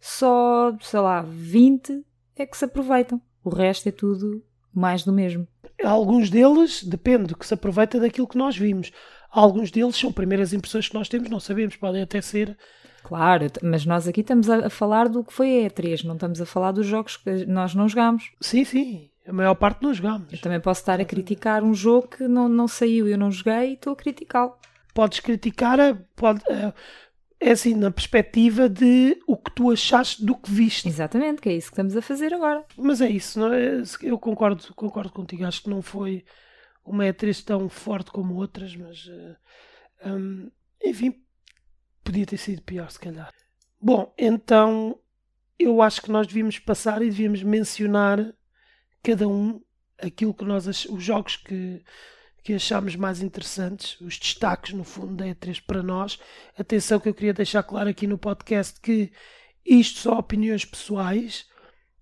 só, 0.00 0.76
sei 0.80 1.00
lá, 1.00 1.22
20 1.22 2.04
é 2.36 2.46
que 2.46 2.56
se 2.56 2.64
aproveitam. 2.64 3.20
O 3.42 3.50
resto 3.50 3.88
é 3.88 3.92
tudo 3.92 4.44
mais 4.74 5.04
do 5.04 5.12
mesmo. 5.12 5.46
Alguns 5.84 6.30
deles, 6.30 6.82
depende 6.82 7.34
que 7.34 7.46
se 7.46 7.54
aproveita 7.54 8.00
daquilo 8.00 8.28
que 8.28 8.38
nós 8.38 8.56
vimos. 8.56 8.92
Alguns 9.30 9.70
deles 9.70 9.96
são 9.96 10.12
primeiras 10.12 10.52
impressões 10.52 10.88
que 10.88 10.94
nós 10.94 11.08
temos, 11.08 11.28
não 11.28 11.40
sabemos, 11.40 11.76
podem 11.76 12.02
até 12.02 12.20
ser. 12.20 12.56
Claro, 13.02 13.46
mas 13.62 13.86
nós 13.86 14.08
aqui 14.08 14.20
estamos 14.20 14.50
a 14.50 14.68
falar 14.68 15.08
do 15.08 15.24
que 15.24 15.32
foi 15.32 15.64
a 15.64 15.70
E3, 15.70 16.04
não 16.04 16.14
estamos 16.14 16.40
a 16.40 16.46
falar 16.46 16.72
dos 16.72 16.86
jogos 16.86 17.16
que 17.16 17.46
nós 17.46 17.74
não 17.74 17.88
jogamos. 17.88 18.32
Sim, 18.40 18.64
sim, 18.64 19.10
a 19.26 19.32
maior 19.32 19.54
parte 19.54 19.82
não 19.82 19.94
jogamos. 19.94 20.32
Eu 20.32 20.40
também 20.40 20.60
posso 20.60 20.80
estar 20.80 21.00
a 21.00 21.04
criticar 21.04 21.62
um 21.62 21.74
jogo 21.74 22.08
que 22.08 22.26
não, 22.26 22.48
não 22.48 22.66
saiu, 22.66 23.06
eu 23.06 23.16
não 23.16 23.30
joguei 23.30 23.70
e 23.70 23.72
estou 23.74 23.92
a 23.92 23.96
criticá-lo. 23.96 24.54
Podes 24.94 25.20
criticar, 25.20 25.78
pode, 26.16 26.40
uh, 26.40 26.72
é 27.40 27.52
assim, 27.52 27.74
na 27.74 27.90
perspectiva 27.90 28.68
de 28.68 29.20
o 29.26 29.36
que 29.36 29.50
tu 29.52 29.70
achaste 29.70 30.24
do 30.24 30.34
que 30.34 30.50
viste. 30.50 30.88
Exatamente, 30.88 31.40
que 31.40 31.48
é 31.48 31.52
isso 31.52 31.68
que 31.68 31.74
estamos 31.74 31.96
a 31.96 32.02
fazer 32.02 32.34
agora. 32.34 32.64
Mas 32.76 33.00
é 33.00 33.08
isso, 33.08 33.38
não 33.38 33.52
é? 33.52 33.82
eu 34.02 34.18
concordo, 34.18 34.74
concordo 34.74 35.12
contigo, 35.12 35.44
acho 35.44 35.62
que 35.62 35.70
não 35.70 35.80
foi 35.80 36.24
uma 36.84 37.04
E3 37.04 37.44
tão 37.44 37.68
forte 37.68 38.10
como 38.10 38.34
outras, 38.34 38.74
mas 38.74 39.06
uh, 39.06 39.36
eh, 40.00 40.12
um, 40.12 40.50
enfim, 40.84 41.22
podia 42.02 42.26
ter 42.26 42.38
sido 42.38 42.62
pior 42.62 42.90
se 42.90 42.98
calhar. 42.98 43.32
Bom, 43.80 44.12
então 44.18 44.98
eu 45.58 45.82
acho 45.82 46.02
que 46.02 46.10
nós 46.10 46.26
devíamos 46.26 46.58
passar 46.58 47.02
e 47.02 47.10
devíamos 47.10 47.42
mencionar 47.42 48.34
cada 49.02 49.28
um 49.28 49.60
aquilo 49.98 50.34
que 50.34 50.44
nós 50.44 50.66
os 50.66 51.02
jogos 51.02 51.36
que 51.36 51.82
que 52.48 52.54
achámos 52.54 52.96
mais 52.96 53.20
interessantes, 53.20 54.00
os 54.00 54.18
destaques 54.18 54.72
no 54.72 54.82
fundo 54.82 55.14
da 55.16 55.26
E3 55.26 55.62
para 55.66 55.82
nós. 55.82 56.18
Atenção 56.58 56.98
que 56.98 57.06
eu 57.06 57.12
queria 57.12 57.34
deixar 57.34 57.62
claro 57.62 57.90
aqui 57.90 58.06
no 58.06 58.16
podcast 58.16 58.80
que 58.80 59.12
isto 59.62 59.98
são 59.98 60.18
opiniões 60.18 60.64
pessoais 60.64 61.44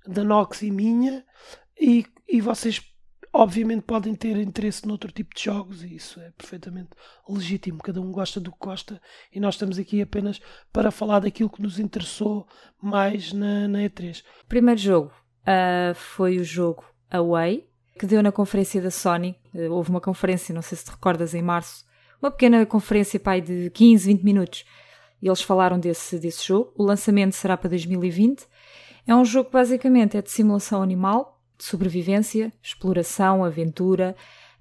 da 0.06 0.22
Nox 0.22 0.62
e 0.62 0.70
minha 0.70 1.26
e, 1.76 2.06
e 2.28 2.40
vocês 2.40 2.80
obviamente 3.32 3.82
podem 3.82 4.14
ter 4.14 4.36
interesse 4.36 4.86
noutro 4.86 5.10
tipo 5.10 5.34
de 5.34 5.42
jogos 5.42 5.82
e 5.82 5.96
isso 5.96 6.20
é 6.20 6.30
perfeitamente 6.30 6.90
legítimo. 7.28 7.82
Cada 7.82 8.00
um 8.00 8.12
gosta 8.12 8.38
do 8.38 8.52
que 8.52 8.58
gosta 8.60 9.02
e 9.32 9.40
nós 9.40 9.56
estamos 9.56 9.80
aqui 9.80 10.00
apenas 10.00 10.40
para 10.72 10.92
falar 10.92 11.18
daquilo 11.18 11.50
que 11.50 11.60
nos 11.60 11.80
interessou 11.80 12.46
mais 12.80 13.32
na, 13.32 13.66
na 13.66 13.78
E3. 13.80 14.22
Primeiro 14.46 14.80
jogo 14.80 15.12
uh, 15.42 15.92
foi 15.92 16.38
o 16.38 16.44
jogo 16.44 16.84
Away, 17.10 17.68
que 17.98 18.06
deu 18.06 18.22
na 18.22 18.32
conferência 18.32 18.80
da 18.80 18.90
Sony. 18.90 19.36
Eh, 19.54 19.68
houve 19.68 19.90
uma 19.90 20.00
conferência, 20.00 20.54
não 20.54 20.62
sei 20.62 20.76
se 20.76 20.84
te 20.84 20.90
recordas, 20.90 21.34
em 21.34 21.42
março. 21.42 21.84
Uma 22.20 22.30
pequena 22.30 22.64
conferência 22.66 23.18
pai, 23.18 23.40
de 23.40 23.70
15, 23.70 24.06
20 24.06 24.22
minutos. 24.22 24.64
E 25.22 25.28
eles 25.28 25.42
falaram 25.42 25.78
desse, 25.78 26.18
desse 26.18 26.46
jogo. 26.46 26.72
O 26.76 26.82
lançamento 26.82 27.34
será 27.34 27.56
para 27.56 27.70
2020. 27.70 28.46
É 29.06 29.14
um 29.14 29.24
jogo 29.24 29.46
que 29.46 29.52
basicamente 29.52 30.16
é 30.16 30.22
de 30.22 30.30
simulação 30.30 30.82
animal, 30.82 31.40
de 31.56 31.64
sobrevivência, 31.64 32.52
exploração, 32.62 33.44
aventura. 33.44 34.14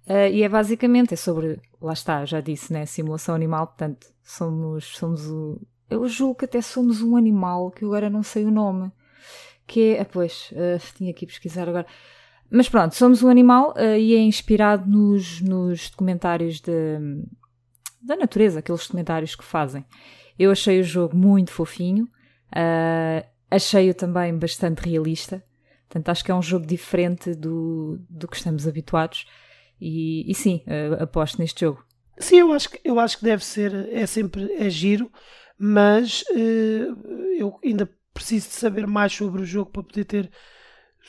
Uh, 0.08 0.30
e 0.32 0.44
é 0.44 0.50
basicamente 0.50 1.14
é 1.14 1.18
sobre, 1.18 1.60
lá 1.82 1.94
está, 1.94 2.26
já 2.26 2.40
disse, 2.40 2.72
né? 2.72 2.86
Simulação 2.86 3.34
animal, 3.34 3.68
portanto, 3.68 4.08
somos, 4.24 4.86
somos 4.98 5.28
o. 5.28 5.60
Eu 5.90 6.08
julgo 6.08 6.36
que 6.36 6.46
até 6.46 6.62
somos 6.62 7.02
um 7.02 7.16
animal, 7.16 7.72
que 7.72 7.84
agora 7.86 8.10
não 8.10 8.24
sei 8.24 8.46
o 8.46 8.52
nome 8.52 8.92
que 9.68 9.96
é. 9.96 10.02
Ah, 10.02 10.06
pois, 10.06 10.52
uh, 10.52 10.80
tinha 10.96 11.14
que 11.14 11.26
pesquisar 11.26 11.68
agora. 11.68 11.86
Mas 12.50 12.70
pronto, 12.70 12.96
somos 12.96 13.24
um 13.24 13.30
animal 13.30 13.74
uh, 13.78 13.98
e 13.98 14.16
é 14.16 14.20
inspirado 14.20 14.90
nos, 14.90 15.42
nos 15.42 15.90
documentários 15.90 16.62
de, 16.62 16.98
da 18.02 18.16
natureza, 18.16 18.60
aqueles 18.60 18.82
documentários 18.82 19.36
que 19.36 19.44
fazem. 19.44 19.86
Eu 20.38 20.52
achei 20.52 20.80
o 20.80 20.84
jogo 20.84 21.16
muito 21.16 21.52
fofinho, 21.52 22.06
uh, 22.06 23.28
achei-o 23.50 23.94
também 23.94 24.38
bastante 24.38 24.80
realista. 24.80 25.44
Portanto, 25.88 26.10
acho 26.10 26.24
que 26.24 26.32
é 26.32 26.36
um 26.36 26.42
jogo 26.42 26.66
diferente 26.66 27.34
do, 27.34 28.00
do 28.10 28.28
que 28.28 28.36
estamos 28.36 28.68
habituados. 28.68 29.26
E, 29.80 30.30
e 30.30 30.34
sim, 30.34 30.64
uh, 30.68 31.04
aposto 31.04 31.40
neste 31.40 31.62
jogo. 31.62 31.84
Sim, 32.18 32.38
eu 32.38 32.54
acho 32.54 32.70
que, 32.70 32.80
eu 32.84 33.00
acho 33.00 33.18
que 33.18 33.26
deve 33.26 33.44
ser, 33.44 33.90
é 33.92 34.06
sempre 34.06 34.50
é 34.54 34.70
giro, 34.70 35.12
mas 35.58 36.24
eu 37.38 37.60
ainda 37.62 37.90
preciso 38.16 38.48
de 38.48 38.56
saber 38.56 38.88
mais 38.88 39.12
sobre 39.12 39.42
o 39.42 39.46
jogo 39.46 39.70
para 39.70 39.84
poder 39.84 40.06
ter, 40.06 40.32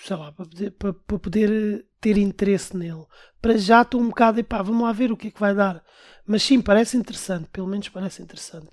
sei 0.04 0.16
lá, 0.16 0.32
para 0.32 0.44
poder, 0.46 0.70
para, 0.72 0.92
para 0.92 1.18
poder 1.18 1.86
ter 2.00 2.18
interesse 2.18 2.76
nele. 2.76 3.04
Para 3.40 3.56
já 3.56 3.82
estou 3.82 4.00
um 4.00 4.08
bocado, 4.08 4.40
epá, 4.40 4.62
vamos 4.62 4.82
lá 4.82 4.92
ver 4.92 5.10
o 5.10 5.16
que 5.16 5.28
é 5.28 5.30
que 5.30 5.40
vai 5.40 5.54
dar. 5.54 5.82
Mas 6.26 6.42
sim, 6.42 6.60
parece 6.60 6.96
interessante, 6.96 7.48
pelo 7.52 7.66
menos 7.66 7.88
parece 7.88 8.22
interessante. 8.22 8.68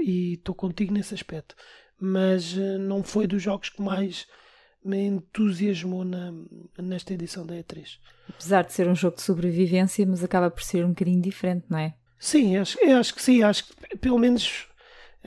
E 0.00 0.34
estou 0.34 0.54
contigo 0.54 0.92
nesse 0.92 1.14
aspecto. 1.14 1.56
Mas 2.00 2.54
uh, 2.54 2.78
não 2.78 3.02
foi 3.02 3.26
dos 3.26 3.42
jogos 3.42 3.68
que 3.68 3.82
mais 3.82 4.26
me 4.84 4.98
entusiasmou 5.06 6.04
na, 6.04 6.32
nesta 6.78 7.14
edição 7.14 7.46
da 7.46 7.54
E3. 7.54 7.98
Apesar 8.28 8.62
de 8.64 8.72
ser 8.72 8.88
um 8.88 8.94
jogo 8.94 9.16
de 9.16 9.22
sobrevivência, 9.22 10.04
mas 10.06 10.24
acaba 10.24 10.50
por 10.50 10.62
ser 10.62 10.84
um 10.84 10.90
bocadinho 10.90 11.22
diferente, 11.22 11.66
não 11.68 11.78
é? 11.78 11.94
Sim, 12.18 12.56
acho, 12.56 12.78
acho 12.84 13.14
que 13.14 13.22
sim, 13.22 13.42
acho 13.42 13.66
que 13.66 13.96
pelo 13.98 14.18
menos 14.18 14.66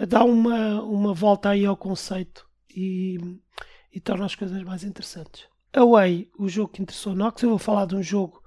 dá 0.08 0.24
uma, 0.24 0.82
uma 0.82 1.14
volta 1.14 1.50
aí 1.50 1.66
ao 1.66 1.78
conceito 1.78 2.46
e, 2.76 3.18
e 3.96 4.00
torna 4.00 4.26
as 4.26 4.36
coisas 4.36 4.62
mais 4.64 4.84
interessantes. 4.84 5.48
Away, 5.74 6.30
o 6.38 6.48
jogo 6.48 6.72
que 6.72 6.82
interessou 6.82 7.14
a 7.14 7.16
Nox, 7.16 7.42
eu 7.42 7.50
vou 7.50 7.58
falar 7.58 7.86
de 7.86 7.96
um 7.96 8.04
jogo 8.04 8.42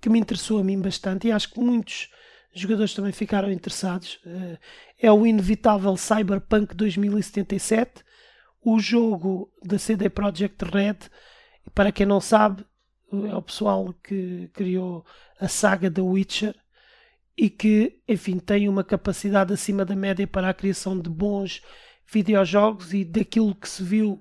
que 0.00 0.08
me 0.08 0.18
interessou 0.18 0.58
a 0.58 0.64
mim 0.64 0.80
bastante 0.80 1.28
e 1.28 1.32
acho 1.32 1.52
que 1.52 1.60
muitos 1.60 2.10
jogadores 2.52 2.94
também 2.94 3.12
ficaram 3.12 3.50
interessados. 3.50 4.18
Eh, 4.26 4.58
é 5.02 5.12
o 5.12 5.26
inevitável 5.26 5.96
Cyberpunk 5.96 6.74
2077 6.74 8.04
o 8.66 8.80
jogo 8.80 9.48
da 9.62 9.78
CD 9.78 10.10
Projekt 10.10 10.64
Red, 10.64 11.08
para 11.72 11.92
quem 11.92 12.04
não 12.04 12.20
sabe, 12.20 12.66
é 13.12 13.36
o 13.36 13.40
pessoal 13.40 13.94
que 14.02 14.50
criou 14.52 15.06
a 15.38 15.46
saga 15.46 15.88
The 15.88 16.00
Witcher 16.00 16.52
e 17.38 17.48
que, 17.48 18.00
enfim, 18.08 18.40
tem 18.40 18.68
uma 18.68 18.82
capacidade 18.82 19.52
acima 19.52 19.84
da 19.84 19.94
média 19.94 20.26
para 20.26 20.48
a 20.48 20.54
criação 20.54 20.98
de 20.98 21.08
bons 21.08 21.62
videojogos 22.12 22.92
e 22.92 23.04
daquilo 23.04 23.54
que 23.54 23.68
se 23.68 23.84
viu 23.84 24.20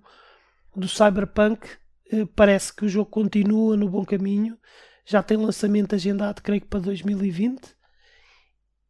do 0.76 0.88
Cyberpunk, 0.88 1.68
eh, 2.12 2.26
parece 2.36 2.74
que 2.74 2.86
o 2.86 2.90
jogo 2.90 3.10
continua 3.10 3.76
no 3.78 3.90
bom 3.90 4.06
caminho. 4.06 4.58
Já 5.06 5.22
tem 5.22 5.38
lançamento 5.38 5.96
agendado, 5.96 6.42
creio 6.42 6.62
que 6.62 6.68
para 6.68 6.80
2020, 6.80 7.76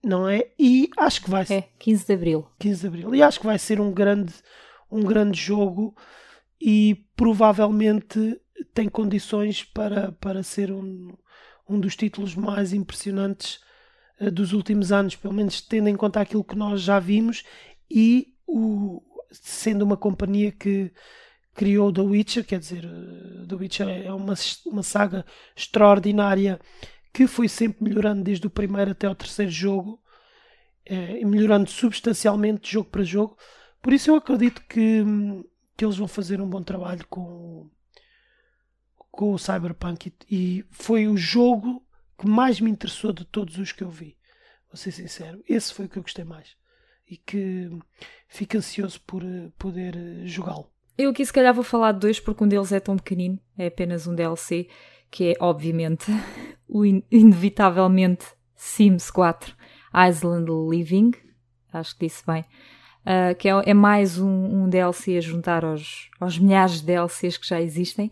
não 0.04 0.28
é? 0.30 0.52
E 0.58 0.90
acho 0.98 1.22
que 1.22 1.30
vai 1.30 1.46
ser. 1.46 1.54
É, 1.54 1.70
15 1.80 2.06
de 2.06 2.14
abril. 2.14 2.48
15 2.60 2.82
de 2.82 2.88
abril. 2.88 3.16
E 3.16 3.22
acho 3.22 3.40
que 3.40 3.46
vai 3.46 3.60
ser 3.60 3.82
um 3.82 3.92
grande 3.92 4.34
um 4.92 5.02
grande 5.02 5.40
jogo 5.40 5.96
e 6.60 7.06
provavelmente 7.16 8.40
tem 8.74 8.88
condições 8.88 9.64
para, 9.64 10.12
para 10.14 10.44
ser 10.44 10.72
um, 10.72 11.14
um 11.68 11.80
dos 11.80 11.96
títulos 11.96 12.36
mais 12.36 12.74
impressionantes 12.74 13.60
uh, 14.20 14.32
dos 14.32 14.54
últimos 14.54 14.92
anos, 14.92 15.16
pelo 15.16 15.34
menos 15.34 15.62
tendo 15.62 15.90
em 15.90 15.96
conta 15.96 16.22
aquilo 16.22 16.44
que 16.44 16.56
nós 16.56 16.82
já 16.82 17.00
vimos 17.00 17.44
e 17.90 18.34
o, 18.48 19.02
sendo 19.32 19.84
uma 19.84 19.98
companhia 19.98 20.52
que 20.52 20.92
criou 21.56 21.92
The 21.92 22.02
Witcher, 22.02 22.46
quer 22.46 22.60
dizer, 22.60 22.86
uh, 22.86 23.48
The 23.48 23.56
Witcher 23.56 23.88
é 23.88 24.14
uma, 24.14 24.36
uma 24.68 24.84
saga 24.84 25.26
extraordinária 25.56 26.60
que 27.12 27.26
foi 27.26 27.48
sempre 27.48 27.84
melhorando 27.84 28.24
desde 28.24 28.46
o 28.46 28.50
primeiro 28.50 28.92
até 28.92 29.10
o 29.10 29.16
terceiro 29.16 29.50
jogo, 29.50 30.00
e 30.88 31.26
melhorando 31.26 31.70
substancialmente 31.70 32.72
jogo 32.72 32.90
para 32.90 33.04
jogo. 33.04 33.38
Por 33.82 33.94
isso 33.94 34.10
eu 34.10 34.16
acredito 34.16 34.62
que, 34.68 35.04
que 35.76 35.86
eles 35.86 35.98
vão 35.98 36.08
fazer 36.08 36.42
um 36.42 36.50
bom 36.50 36.62
trabalho 36.62 37.06
com, 37.08 37.70
com 39.12 39.34
o 39.34 39.40
Cyberpunk 39.40 40.14
e 40.30 40.66
foi 40.70 41.08
o 41.08 41.18
jogo 41.18 41.86
que 42.18 42.28
mais 42.28 42.60
me 42.60 42.70
interessou 42.70 43.12
de 43.12 43.26
todos 43.26 43.58
os 43.58 43.72
que 43.72 43.84
eu 43.84 43.90
vi. 43.90 44.18
Vou 44.68 44.78
ser 44.78 44.92
sincero, 44.92 45.44
esse 45.48 45.74
foi 45.74 45.86
o 45.86 45.90
que 45.90 45.98
eu 45.98 46.04
gostei 46.04 46.24
mais 46.24 46.56
e 47.08 47.18
que 47.18 47.70
fico 48.28 48.58
ansioso 48.58 49.00
por 49.02 49.24
eh, 49.24 49.52
poder 49.58 49.96
eh, 49.96 50.26
jogá-lo. 50.26 50.72
Eu 50.98 51.10
aqui 51.10 51.26
se 51.26 51.34
calhar 51.34 51.54
vou 51.54 51.64
falar 51.64 51.92
de 51.92 52.00
dois 52.00 52.20
porque 52.20 52.44
um 52.44 52.48
deles 52.48 52.72
é 52.72 52.80
tão 52.80 52.96
pequenino, 52.96 53.38
é 53.58 53.68
apenas 53.68 54.08
um 54.08 54.16
DLC, 54.16 54.68
que 55.12 55.32
é 55.32 55.34
obviamente 55.42 56.06
o 56.68 56.86
in 56.86 57.04
inevitavelmente 57.12 58.26
Sims 58.56 59.12
4 59.12 59.54
Island 59.94 60.50
Living, 60.70 61.12
acho 61.74 61.98
que 61.98 62.06
disse 62.06 62.26
bem, 62.26 62.46
uh, 63.06 63.36
que 63.38 63.50
é, 63.50 63.52
é 63.66 63.74
mais 63.74 64.18
um, 64.18 64.64
um, 64.64 64.70
DLC 64.70 65.18
a 65.18 65.22
juntar 65.22 65.66
aos, 65.66 66.10
aos 66.20 66.40
milhares 66.40 66.80
de 66.80 66.86
DLCs 66.86 67.38
que 67.38 67.48
já 67.48 67.62
existem, 67.62 68.08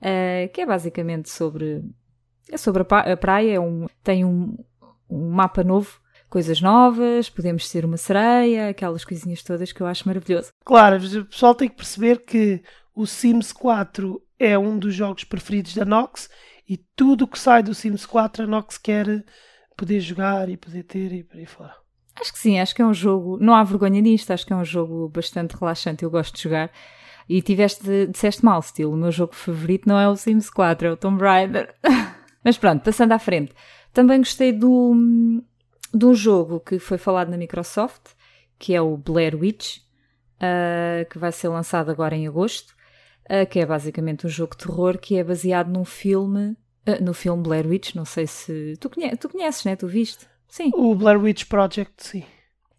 uh, 0.00 0.52
que 0.52 0.60
é 0.60 0.66
basicamente 0.66 1.28
sobre, 1.28 1.82
é 2.50 2.56
sobre 2.56 2.82
a, 2.82 3.16
praia, 3.16 3.54
é 3.54 3.60
um, 3.60 3.86
tem 4.04 4.24
um, 4.24 4.56
um 5.10 5.28
mapa 5.30 5.64
novo, 5.64 6.00
coisas 6.28 6.60
novas, 6.60 7.30
podemos 7.30 7.68
ser 7.68 7.84
uma 7.84 7.96
sereia, 7.96 8.68
aquelas 8.68 9.04
coisinhas 9.04 9.42
todas 9.42 9.72
que 9.72 9.80
eu 9.80 9.86
acho 9.86 10.06
maravilhoso. 10.06 10.50
Claro, 10.64 10.96
o 10.96 11.24
pessoal 11.26 11.54
tem 11.54 11.68
que 11.68 11.76
perceber 11.76 12.24
que 12.24 12.62
o 12.94 13.06
Sims 13.06 13.52
4 13.52 14.20
é 14.38 14.58
um 14.58 14.78
dos 14.78 14.94
jogos 14.94 15.24
preferidos 15.24 15.74
da 15.74 15.84
Nox 15.84 16.28
e 16.68 16.76
tudo 16.94 17.24
o 17.24 17.28
que 17.28 17.38
sai 17.38 17.62
do 17.62 17.74
Sims 17.74 18.04
4 18.04 18.44
a 18.44 18.46
Nox 18.46 18.76
quer 18.76 19.24
poder 19.76 20.00
jogar 20.00 20.48
e 20.48 20.56
poder 20.56 20.82
ter 20.82 21.12
e 21.12 21.22
por 21.22 21.38
aí 21.38 21.46
fora. 21.46 21.74
Acho 22.20 22.32
que 22.32 22.38
sim, 22.38 22.58
acho 22.58 22.74
que 22.74 22.82
é 22.82 22.86
um 22.86 22.92
jogo. 22.92 23.38
Não 23.40 23.54
há 23.54 23.62
vergonha 23.62 24.00
nisto, 24.00 24.32
acho 24.32 24.44
que 24.44 24.52
é 24.52 24.56
um 24.56 24.64
jogo 24.64 25.08
bastante 25.08 25.56
relaxante. 25.56 26.02
Eu 26.02 26.10
gosto 26.10 26.34
de 26.34 26.42
jogar. 26.42 26.70
E 27.28 27.40
tiveste, 27.40 28.08
disseste 28.08 28.44
mal, 28.44 28.58
estilo. 28.58 28.92
O 28.92 28.96
meu 28.96 29.12
jogo 29.12 29.34
favorito 29.34 29.88
não 29.88 29.98
é 29.98 30.08
o 30.08 30.16
Sims 30.16 30.50
4, 30.50 30.88
é 30.88 30.90
o 30.90 30.96
Tomb 30.96 31.22
Raider. 31.22 31.72
Mas 32.44 32.58
pronto, 32.58 32.82
passando 32.82 33.12
à 33.12 33.18
frente. 33.18 33.52
Também 33.92 34.18
gostei 34.18 34.52
do, 34.52 34.94
de 35.92 36.04
um 36.04 36.14
jogo 36.14 36.60
que 36.60 36.78
foi 36.78 36.98
falado 36.98 37.30
na 37.30 37.36
Microsoft, 37.36 38.12
que 38.58 38.74
é 38.74 38.80
o 38.80 38.96
Blair 38.96 39.36
Witch, 39.36 39.78
uh, 40.38 41.08
que 41.10 41.18
vai 41.18 41.32
ser 41.32 41.48
lançado 41.48 41.90
agora 41.90 42.16
em 42.16 42.26
agosto, 42.26 42.74
uh, 43.24 43.46
que 43.48 43.60
é 43.60 43.66
basicamente 43.66 44.26
um 44.26 44.30
jogo 44.30 44.56
de 44.56 44.64
terror 44.66 44.98
que 44.98 45.16
é 45.16 45.24
baseado 45.24 45.68
num 45.68 45.84
filme, 45.84 46.56
uh, 46.86 47.02
no 47.02 47.14
filme 47.14 47.42
Blair 47.42 47.66
Witch. 47.66 47.94
Não 47.94 48.04
sei 48.04 48.26
se. 48.26 48.76
Tu, 48.80 48.90
conhe 48.90 49.16
tu 49.16 49.28
conheces, 49.28 49.64
né? 49.64 49.76
Tu 49.76 49.86
viste? 49.86 50.26
Sim. 50.48 50.70
O 50.74 50.94
Blair 50.94 51.20
Witch 51.20 51.44
Project, 51.46 51.92
sim. 51.98 52.24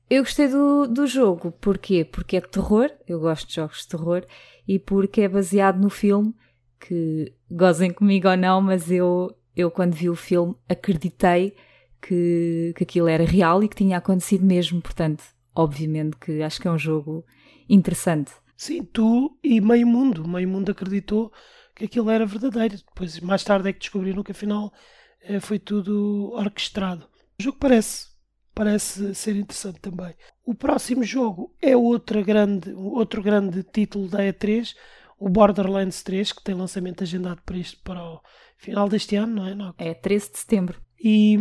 Eu 0.10 0.24
gostei 0.24 0.48
do, 0.48 0.88
do 0.88 1.06
jogo. 1.06 1.52
Porquê? 1.52 2.04
Porque 2.04 2.38
é 2.38 2.42
de 2.42 2.50
terror. 2.50 2.90
Eu 3.08 3.20
gosto 3.20 3.48
de 3.48 3.56
jogos 3.56 3.82
de 3.82 3.90
terror. 3.90 4.26
E 4.68 4.80
porque 4.80 5.22
é 5.22 5.28
baseado 5.28 5.80
no 5.80 5.90
filme. 5.90 6.34
Que 6.80 7.32
gozem 7.50 7.92
comigo 7.92 8.28
ou 8.28 8.36
não, 8.36 8.60
mas 8.60 8.90
eu, 8.90 9.36
eu 9.56 9.70
quando 9.70 9.94
vi 9.94 10.10
o 10.10 10.16
filme 10.16 10.56
acreditei 10.68 11.56
que, 12.02 12.74
que 12.76 12.84
aquilo 12.84 13.08
era 13.08 13.24
real 13.24 13.64
e 13.64 13.68
que 13.68 13.76
tinha 13.76 13.98
acontecido 13.98 14.46
mesmo. 14.46 14.82
Portanto, 14.82 15.24
obviamente 15.56 16.18
que 16.18 16.42
acho 16.42 16.62
que 16.62 16.68
é 16.68 16.72
um 16.72 16.78
jogo 16.78 17.26
interessante. 17.68 18.32
Sim, 18.56 18.84
tu 18.84 19.38
e 19.44 19.62
meio 19.62 19.88
mundo. 19.88 20.28
Meio 20.28 20.50
mundo 20.50 20.72
acreditou 20.72 21.32
que 21.76 21.86
aquilo 21.86 22.10
era 22.10 22.26
verdadeiro. 22.26 22.78
Depois, 22.78 23.20
mais 23.22 23.44
tarde, 23.44 23.70
é 23.70 23.74
que 23.74 23.80
descobriram 23.80 24.24
que 24.24 24.32
afinal 24.32 24.74
eh, 25.22 25.40
foi 25.40 25.60
tudo 25.60 26.32
orquestrado. 26.34 27.08
O 27.40 27.44
jogo 27.44 27.58
parece, 27.58 28.08
parece 28.54 29.16
ser 29.16 29.36
interessante 29.38 29.80
também. 29.80 30.14
O 30.46 30.54
próximo 30.54 31.04
jogo 31.04 31.56
é 31.62 31.76
outra 31.76 32.22
grande, 32.22 32.74
outro 32.74 33.22
grande 33.22 33.64
título 33.64 34.10
da 34.10 34.20
E3, 34.20 34.76
o 35.18 35.30
Borderlands 35.30 36.04
3, 36.04 36.34
que 36.34 36.44
tem 36.44 36.56
lançamento 36.56 37.04
agendado 37.04 37.42
para 37.46 37.58
isto 37.58 37.82
para 37.82 38.04
o 38.04 38.22
final 38.58 38.90
deste 38.90 39.16
ano, 39.16 39.36
não 39.36 39.48
é? 39.48 39.56
Não. 39.56 39.74
É 39.78 39.94
13 39.94 40.32
de 40.34 40.40
setembro. 40.40 40.82
E, 41.02 41.38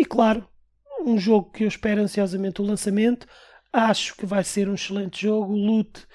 e 0.00 0.04
claro, 0.06 0.48
um 1.04 1.18
jogo 1.18 1.50
que 1.50 1.64
eu 1.64 1.68
espero 1.68 2.00
ansiosamente 2.00 2.62
o 2.62 2.64
lançamento. 2.64 3.26
Acho 3.70 4.16
que 4.16 4.24
vai 4.24 4.42
ser 4.42 4.66
um 4.66 4.74
excelente 4.74 5.22
jogo. 5.22 5.52
O 5.52 5.56
loot 5.56 6.06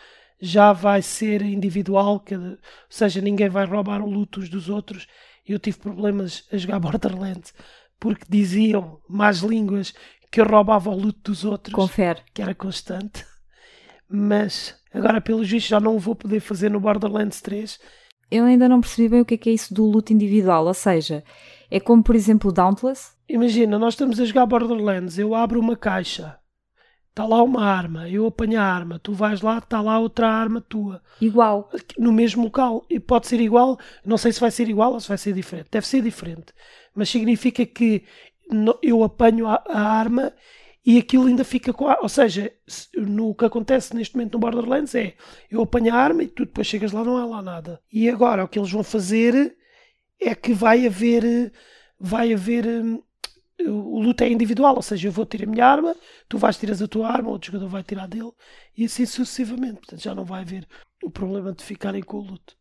já 0.41 0.73
vai 0.73 1.03
ser 1.03 1.43
individual, 1.43 2.19
cada, 2.19 2.49
ou 2.49 2.57
seja, 2.89 3.21
ninguém 3.21 3.47
vai 3.47 3.63
roubar 3.63 4.01
o 4.01 4.09
loot 4.09 4.39
uns 4.39 4.49
dos 4.49 4.69
outros. 4.69 5.05
Eu 5.45 5.59
tive 5.59 5.77
problemas 5.77 6.47
a 6.51 6.57
jogar 6.57 6.79
Borderlands 6.81 7.53
porque 7.99 8.25
diziam 8.27 8.99
más 9.07 9.37
línguas 9.37 9.93
que 10.31 10.41
eu 10.41 10.45
roubava 10.45 10.89
o 10.89 10.95
loot 10.95 11.19
dos 11.23 11.45
outros. 11.45 11.73
Confere. 11.73 12.21
Que 12.33 12.41
era 12.41 12.55
constante. 12.55 13.23
Mas 14.09 14.75
agora, 14.91 15.21
pelo 15.21 15.45
juízo, 15.45 15.67
já 15.67 15.79
não 15.79 15.99
vou 15.99 16.15
poder 16.15 16.39
fazer 16.39 16.69
no 16.69 16.79
Borderlands 16.79 17.39
3. 17.39 17.79
Eu 18.31 18.45
ainda 18.45 18.67
não 18.67 18.81
percebi 18.81 19.09
bem 19.09 19.21
o 19.21 19.25
que 19.25 19.35
é, 19.35 19.37
que 19.37 19.49
é 19.51 19.53
isso 19.53 19.73
do 19.73 19.85
loot 19.85 20.11
individual. 20.11 20.65
Ou 20.65 20.73
seja, 20.73 21.23
é 21.69 21.79
como, 21.79 22.03
por 22.03 22.15
exemplo, 22.15 22.49
o 22.49 22.53
Dauntless. 22.53 23.14
Imagina, 23.27 23.79
nós 23.79 23.93
estamos 23.93 24.19
a 24.19 24.25
jogar 24.25 24.45
Borderlands, 24.45 25.17
eu 25.17 25.33
abro 25.33 25.59
uma 25.59 25.75
caixa, 25.75 26.37
está 27.09 27.25
lá 27.25 27.41
uma 27.41 27.63
arma, 27.63 28.09
eu 28.09 28.27
apanho 28.27 28.59
a 28.59 28.63
arma, 28.63 28.99
tu 28.99 29.13
vais 29.13 29.41
lá, 29.41 29.57
está 29.57 29.81
lá 29.81 29.97
outra 29.97 30.27
arma 30.27 30.61
tua. 30.61 31.01
Igual. 31.19 31.71
No 31.97 32.11
mesmo 32.11 32.43
local. 32.43 32.85
E 32.89 32.99
pode 32.99 33.27
ser 33.27 33.39
igual, 33.39 33.79
não 34.05 34.17
sei 34.17 34.33
se 34.33 34.39
vai 34.39 34.51
ser 34.51 34.67
igual 34.67 34.93
ou 34.93 34.99
se 34.99 35.07
vai 35.07 35.17
ser 35.17 35.33
diferente. 35.33 35.69
Deve 35.71 35.87
ser 35.87 36.01
diferente. 36.01 36.53
Mas 36.93 37.09
significa 37.09 37.65
que 37.65 38.03
eu 38.81 39.03
apanho 39.03 39.47
a, 39.47 39.63
a 39.67 39.81
arma 39.81 40.33
e 40.85 40.99
aquilo 40.99 41.27
ainda 41.27 41.43
fica 41.43 41.73
com 41.73 41.87
a. 41.87 41.99
Ou 42.01 42.09
seja, 42.09 42.51
no 42.95 43.33
que 43.33 43.45
acontece 43.45 43.95
neste 43.95 44.15
momento 44.15 44.33
no 44.33 44.39
Borderlands 44.39 44.93
é 44.93 45.15
eu 45.49 45.61
apanho 45.61 45.93
a 45.93 45.97
arma 45.97 46.21
e 46.21 46.27
tu 46.27 46.45
depois 46.45 46.67
chegas 46.67 46.91
lá, 46.91 47.03
não 47.03 47.17
há 47.17 47.25
lá 47.25 47.41
nada. 47.41 47.81
E 47.91 48.09
agora 48.09 48.43
o 48.43 48.47
que 48.47 48.59
eles 48.59 48.71
vão 48.71 48.83
fazer 48.83 49.55
é 50.21 50.35
que 50.35 50.53
vai 50.53 50.85
haver. 50.85 51.51
Vai 51.97 52.33
haver 52.33 52.67
hum, 52.67 53.01
o 53.63 53.99
luta 53.99 54.25
é 54.25 54.29
individual, 54.29 54.75
ou 54.75 54.81
seja, 54.81 55.07
eu 55.07 55.11
vou 55.11 55.25
tirar 55.25 55.45
a 55.45 55.51
minha 55.51 55.65
arma, 55.65 55.95
tu 56.27 56.37
vais 56.37 56.57
tirar 56.57 56.81
a 56.81 56.87
tua 56.87 57.07
arma, 57.07 57.29
outro 57.29 57.51
jogador 57.51 57.69
vai 57.69 57.83
tirar 57.83 58.07
dele, 58.07 58.31
e 58.77 58.85
assim 58.85 59.05
sucessivamente. 59.05 59.77
Portanto, 59.77 60.01
já 60.01 60.13
não 60.13 60.25
vai 60.25 60.41
haver 60.41 60.67
o 61.03 61.09
problema 61.09 61.53
de 61.53 61.63
ficarem 61.63 62.03
com 62.03 62.17
o 62.17 62.21
luto. 62.21 62.55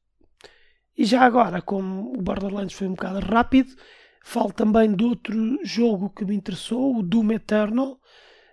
E 0.97 1.05
já 1.05 1.23
agora, 1.23 1.61
como 1.61 2.13
o 2.17 2.23
Borderlands 2.23 2.75
foi 2.75 2.87
um 2.87 2.95
bocado 2.95 3.19
rápido, 3.21 3.75
falo 4.23 4.53
também 4.53 4.95
de 4.95 5.05
outro 5.05 5.59
jogo 5.65 6.11
que 6.11 6.25
me 6.25 6.35
interessou, 6.35 6.97
o 6.97 7.03
Doom 7.03 7.33
Eternal. 7.33 7.99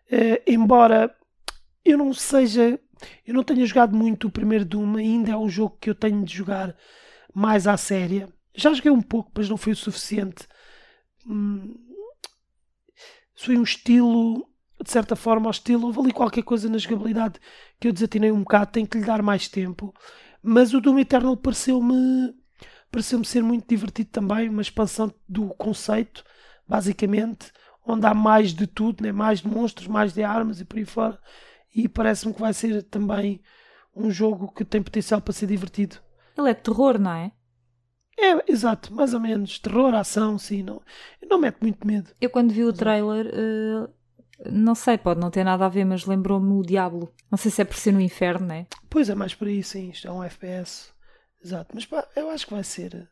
Eh, 0.10 0.42
embora 0.48 1.16
eu 1.86 1.98
não 1.98 2.14
seja, 2.14 2.80
eu 3.26 3.34
não 3.34 3.44
tenha 3.44 3.66
jogado 3.66 3.96
muito 3.96 4.28
o 4.28 4.32
primeiro 4.32 4.66
Doom, 4.66 4.98
ainda 4.98 5.32
é 5.32 5.38
um 5.38 5.50
jogo 5.50 5.78
que 5.80 5.90
eu 5.90 5.96
tenho 5.96 6.24
de 6.24 6.36
jogar 6.36 6.76
mais 7.34 7.68
à 7.68 7.78
séria. 7.78 8.28
Já 8.56 8.74
joguei 8.74 8.92
um 8.92 9.02
pouco, 9.02 9.32
mas 9.36 9.48
não 9.48 9.58
foi 9.58 9.74
o 9.74 9.76
suficiente. 9.76 10.48
Hum, 11.28 11.76
foi 13.42 13.58
um 13.58 13.64
estilo, 13.64 14.48
de 14.84 14.92
certa 14.92 15.16
forma, 15.16 15.50
estilo. 15.50 15.88
Houve 15.88 16.00
ali 16.00 16.12
qualquer 16.12 16.44
coisa 16.44 16.70
na 16.70 16.78
jogabilidade 16.78 17.40
que 17.80 17.88
eu 17.88 17.94
desatinei 17.94 18.32
um 18.32 18.40
bocado, 18.40 18.72
tenho 18.72 18.88
que 18.88 18.98
lhe 18.98 19.06
dar 19.06 19.22
mais 19.22 19.48
tempo. 19.48 19.94
Mas 20.42 20.74
o 20.74 20.82
Doom 20.82 21.00
Eternal 21.00 21.36
pareceu-me 21.38 22.34
pareceu-me 22.92 23.26
ser 23.26 23.42
muito 23.42 23.68
divertido 23.68 24.10
também, 24.10 24.50
uma 24.50 24.62
expansão 24.62 25.14
do 25.28 25.48
conceito, 25.54 26.26
basicamente, 26.68 27.52
onde 27.86 28.06
há 28.06 28.14
mais 28.14 28.54
de 28.54 28.68
tudo, 28.68 29.02
né? 29.02 29.14
mais 29.14 29.40
de 29.40 29.48
monstros, 29.48 29.88
mais 29.88 30.14
de 30.14 30.24
armas 30.24 30.60
e 30.60 30.66
por 30.66 30.78
aí 30.78 30.86
fora. 30.86 31.18
E 31.74 31.88
parece-me 31.88 32.34
que 32.34 32.42
vai 32.42 32.54
ser 32.54 32.84
também 32.84 33.42
um 33.96 34.12
jogo 34.12 34.52
que 34.52 34.66
tem 34.66 34.84
potencial 34.84 35.22
para 35.22 35.34
ser 35.34 35.48
divertido. 35.48 35.98
Ele 36.38 36.50
é 36.50 36.54
terror, 36.54 37.00
não 37.00 37.12
é? 37.12 37.32
É, 38.18 38.52
exato, 38.52 38.94
mais 38.94 39.14
ou 39.14 39.20
menos. 39.20 39.60
Terror, 39.60 39.94
ação, 39.96 40.38
sim. 40.38 40.64
Não, 40.64 40.82
não 41.28 41.38
mete 41.38 41.62
muito 41.62 41.86
medo. 41.86 42.12
Eu 42.20 42.30
quando 42.30 42.54
vi 42.54 42.64
o 42.64 42.74
trailer, 42.74 43.28
uh, 43.28 43.94
não 44.52 44.76
sei, 44.76 44.98
pode 44.98 45.20
não 45.20 45.32
ter 45.32 45.44
nada 45.44 45.66
a 45.66 45.70
ver, 45.70 45.86
mas 45.86 46.06
lembrou-me 46.06 46.54
o 46.54 46.62
Diablo. 46.62 47.14
Não 47.30 47.38
sei 47.38 47.52
se 47.52 47.62
é 47.62 47.66
por 47.66 47.78
ser 47.78 47.92
no 47.92 48.02
inferno, 48.02 48.48
não 48.48 48.56
é? 48.56 48.68
Pois 48.90 49.10
é, 49.10 49.16
mais 49.16 49.34
por 49.34 49.48
aí, 49.48 49.64
sim. 49.64 49.90
Isto 49.90 50.08
é 50.08 50.12
um 50.12 50.24
FPS. 50.24 50.92
Exato. 51.44 51.72
Mas 51.74 51.86
pá, 51.86 52.08
eu 52.16 52.30
acho 52.30 52.46
que 52.46 52.54
vai 52.54 52.64
ser. 52.64 53.10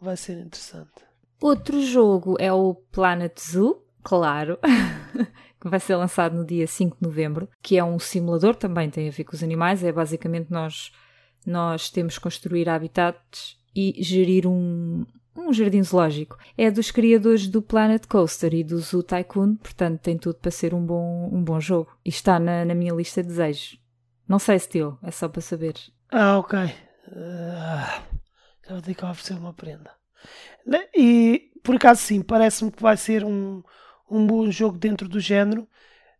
Vai 0.00 0.16
ser 0.16 0.38
interessante. 0.38 1.06
Outro 1.40 1.80
jogo 1.82 2.36
é 2.40 2.52
o 2.52 2.74
Planet 2.74 3.38
Zoo, 3.38 3.84
claro. 4.02 4.58
que 5.60 5.68
vai 5.68 5.80
ser 5.80 5.96
lançado 5.96 6.36
no 6.36 6.44
dia 6.44 6.66
5 6.66 6.96
de 6.96 7.02
novembro, 7.02 7.48
que 7.62 7.76
é 7.76 7.84
um 7.84 7.98
simulador, 7.98 8.54
também 8.54 8.90
tem 8.90 9.08
a 9.08 9.12
ver 9.12 9.24
com 9.24 9.34
os 9.34 9.42
animais, 9.42 9.82
é 9.82 9.90
basicamente 9.90 10.50
nós, 10.50 10.92
nós 11.44 11.90
temos 11.90 12.14
que 12.14 12.22
construir 12.22 12.68
habitats 12.68 13.57
e 13.74 14.02
gerir 14.02 14.46
um, 14.46 15.04
um 15.36 15.52
jardim 15.52 15.82
zoológico. 15.82 16.36
É 16.56 16.70
dos 16.70 16.90
criadores 16.90 17.46
do 17.46 17.62
Planet 17.62 18.06
Coaster 18.06 18.54
e 18.54 18.64
do 18.64 18.78
Zoo 18.78 19.02
Tycoon, 19.02 19.56
portanto 19.56 20.00
tem 20.00 20.18
tudo 20.18 20.36
para 20.36 20.50
ser 20.50 20.74
um 20.74 20.84
bom, 20.84 21.30
um 21.32 21.42
bom 21.42 21.60
jogo. 21.60 21.96
E 22.04 22.08
está 22.08 22.38
na, 22.38 22.64
na 22.64 22.74
minha 22.74 22.94
lista 22.94 23.22
de 23.22 23.28
desejos. 23.28 23.80
Não 24.26 24.38
sei, 24.38 24.58
Steel, 24.58 24.98
é 25.02 25.10
só 25.10 25.28
para 25.28 25.40
saber. 25.40 25.74
Ah, 26.10 26.38
ok. 26.38 26.58
Uh, 26.58 28.18
já 28.68 28.80
ter 28.82 28.94
que 28.94 29.04
oferecer 29.04 29.34
uma 29.34 29.54
prenda. 29.54 29.90
E 30.94 31.50
por 31.62 31.76
acaso 31.76 32.02
sim, 32.02 32.20
parece-me 32.20 32.70
que 32.70 32.82
vai 32.82 32.96
ser 32.96 33.24
um, 33.24 33.62
um 34.10 34.26
bom 34.26 34.50
jogo 34.50 34.76
dentro 34.76 35.08
do 35.08 35.20
género. 35.20 35.66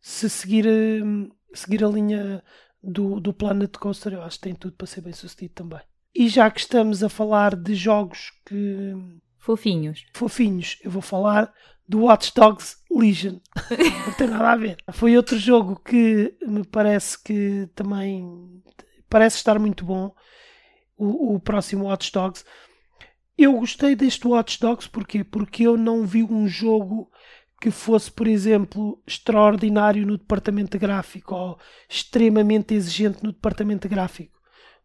Se 0.00 0.30
seguir, 0.30 0.66
hum, 0.66 1.30
seguir 1.52 1.84
a 1.84 1.88
linha 1.88 2.42
do, 2.82 3.20
do 3.20 3.34
Planet 3.34 3.76
Coaster, 3.76 4.14
eu 4.14 4.22
acho 4.22 4.36
que 4.36 4.44
tem 4.44 4.54
tudo 4.54 4.76
para 4.76 4.86
ser 4.86 5.00
bem 5.00 5.12
sucedido 5.12 5.54
também. 5.54 5.80
E 6.14 6.28
já 6.28 6.50
que 6.50 6.60
estamos 6.60 7.02
a 7.02 7.08
falar 7.08 7.54
de 7.54 7.74
jogos 7.74 8.32
que. 8.46 8.94
Fofinhos. 9.38 10.04
Fofinhos, 10.12 10.78
eu 10.82 10.90
vou 10.90 11.00
falar 11.00 11.52
do 11.88 12.02
Watch 12.02 12.32
Dogs 12.34 12.76
Legion. 12.90 13.38
Não 14.06 14.12
tem 14.14 14.26
nada 14.26 14.50
a 14.50 14.56
ver. 14.56 14.76
Foi 14.92 15.16
outro 15.16 15.38
jogo 15.38 15.80
que 15.82 16.36
me 16.46 16.64
parece 16.64 17.22
que 17.22 17.68
também 17.74 18.62
parece 19.08 19.36
estar 19.36 19.58
muito 19.58 19.84
bom. 19.84 20.14
O, 20.96 21.36
o 21.36 21.40
próximo 21.40 21.84
Watch 21.84 22.12
Dogs. 22.12 22.44
Eu 23.36 23.52
gostei 23.52 23.94
deste 23.94 24.26
Watch 24.26 24.60
Dogs 24.60 24.88
porquê? 24.88 25.22
Porque 25.22 25.62
eu 25.62 25.76
não 25.76 26.04
vi 26.04 26.24
um 26.24 26.46
jogo 26.48 27.10
que 27.60 27.70
fosse, 27.70 28.10
por 28.10 28.26
exemplo, 28.26 29.00
extraordinário 29.06 30.06
no 30.06 30.18
departamento 30.18 30.78
gráfico 30.78 31.34
ou 31.34 31.58
extremamente 31.88 32.74
exigente 32.74 33.22
no 33.22 33.32
departamento 33.32 33.88
gráfico 33.88 34.37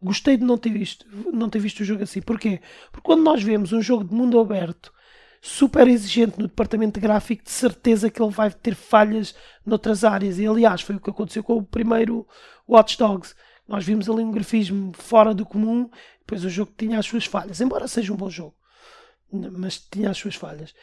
gostei 0.04 0.38
de 0.38 0.44
não 0.44 0.58
ter 0.58 0.72
visto, 0.72 1.06
não 1.32 1.50
ter 1.50 1.60
visto 1.60 1.80
o 1.80 1.86
jogo 1.86 2.04
assim. 2.04 2.22
Porquê? 2.22 2.62
Porque 2.92 3.06
quando 3.06 3.24
nós 3.24 3.42
vemos 3.42 3.72
um 3.72 3.82
jogo 3.82 4.04
de 4.04 4.14
mundo 4.14 4.40
aberto 4.40 4.94
super 5.42 5.88
exigente 5.90 6.40
no 6.40 6.48
departamento 6.48 7.02
gráfico, 7.02 7.44
de 7.44 7.52
certeza 7.52 8.10
que 8.10 8.22
ele 8.22 8.32
vai 8.32 8.50
ter 8.50 8.76
falhas 8.76 9.36
noutras 9.66 10.06
áreas. 10.06 10.40
E 10.40 10.48
aliás, 10.48 10.82
foi 10.82 10.96
o 10.96 11.02
que 11.02 11.10
aconteceu 11.10 11.44
com 11.44 11.58
o 11.58 11.64
primeiro 11.66 12.26
Watch 12.68 12.98
Dogs. 12.98 13.36
Nós 13.68 13.84
vimos 13.84 14.10
ali 14.10 14.24
um 14.24 14.32
grafismo 14.32 14.94
fora 14.94 15.34
do 15.34 15.46
comum, 15.46 15.90
depois 16.20 16.46
o 16.46 16.50
jogo 16.50 16.72
tinha 16.78 16.98
as 16.98 17.06
suas 17.06 17.26
falhas, 17.26 17.60
embora 17.60 17.88
seja 17.88 18.14
um 18.14 18.16
bom 18.16 18.30
jogo, 18.30 18.56
mas 19.32 19.80
tinha 19.80 20.10
as 20.10 20.18
suas 20.18 20.36
falhas. 20.36 20.74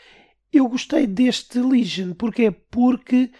Eu 0.52 0.68
gostei 0.68 1.06
deste 1.06 1.58
Legion, 1.58 2.12
porquê? 2.12 2.50
Porque 2.50 3.30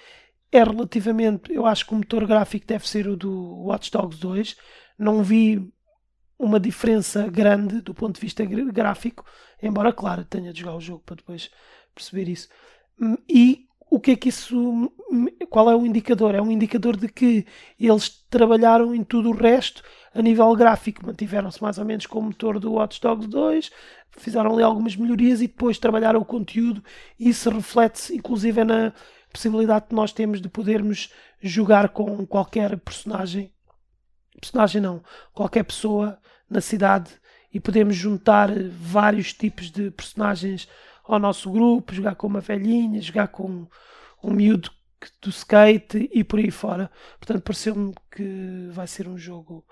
é 0.51 0.65
relativamente, 0.65 1.53
eu 1.53 1.67
acho 1.67 1.87
que 1.87 1.93
o 1.93 1.97
motor 1.97 2.27
gráfico 2.27 2.67
deve 2.67 2.89
ser 2.89 3.07
o 3.07 3.17
do 3.17 3.65
Watch 3.65 3.91
Dogs 3.91 4.19
2, 4.19 4.57
não 5.01 5.23
vi 5.23 5.73
uma 6.39 6.61
diferença 6.61 7.27
grande 7.29 7.81
do 7.81 7.95
ponto 7.95 8.15
de 8.15 8.21
vista 8.21 8.45
gráfico, 8.45 9.25
embora, 9.63 9.93
claro, 9.93 10.25
tenha 10.25 10.53
de 10.53 10.61
jogar 10.61 10.77
o 10.77 10.81
jogo 10.81 11.03
para 11.05 11.17
depois 11.17 11.51
perceber 11.95 12.29
isso. 12.29 12.49
Hum, 13.01 13.17
e 13.29 13.67
o 13.91 13.99
que 13.99 14.13
é 14.13 14.17
que 14.17 14.29
isso. 14.29 14.93
Qual 15.49 15.71
é 15.71 15.75
o 15.75 15.85
indicador? 15.85 16.35
É 16.35 16.41
um 16.41 16.51
indicador 16.51 16.97
de 16.97 17.09
que 17.09 17.45
eles 17.79 18.25
trabalharam 18.31 18.95
em 18.95 19.03
tudo 19.03 19.31
o 19.31 19.37
resto 19.37 19.83
a 20.15 20.23
nível 20.23 20.55
gráfico, 20.55 21.05
mantiveram-se 21.05 21.63
mais 21.63 21.79
ou 21.79 21.85
menos 21.85 22.07
com 22.07 22.21
o 22.21 22.23
motor 22.23 22.59
do 22.61 22.73
Watch 22.73 23.01
Dogs 23.01 23.29
2, 23.29 23.71
fizeram 24.19 24.55
ali 24.55 24.63
algumas 24.63 24.97
melhorias 24.97 25.41
e 25.41 25.47
depois 25.47 25.79
trabalharam 25.79 26.21
o 26.21 26.25
conteúdo 26.25 26.83
isso 27.19 27.49
reflete-se 27.49 28.17
inclusive 28.17 28.65
na 28.65 28.93
possibilidade 29.33 29.87
que 29.89 29.95
nós 29.95 30.13
temos 30.13 30.41
de 30.41 30.49
podermos 30.49 31.13
jogar 31.41 31.91
com 31.91 32.27
qualquer 32.27 32.77
personagem 32.79 33.53
personagem 34.39 34.81
não, 34.81 35.03
qualquer 35.33 35.65
pessoa 35.65 36.19
na 36.49 36.61
cidade 36.61 37.11
e 37.53 37.59
podemos 37.59 37.97
juntar 37.97 38.51
vários 38.71 39.33
tipos 39.33 39.71
de 39.71 39.91
personagens 39.91 40.69
ao 41.05 41.19
nosso 41.19 41.51
grupo, 41.51 41.95
jogar 41.95 42.15
com 42.15 42.27
uma 42.27 42.41
velhinha, 42.41 43.01
jogar 43.01 43.29
com 43.29 43.67
um 44.23 44.31
miúdo 44.33 44.71
do 45.21 45.31
skate 45.31 46.09
e 46.13 46.23
por 46.23 46.39
aí 46.39 46.51
fora. 46.51 46.91
Portanto, 47.19 47.43
pareceu-me 47.43 47.95
que 48.11 48.69
vai 48.71 48.87
ser 48.87 49.09
um 49.09 49.17
jogo. 49.17 49.65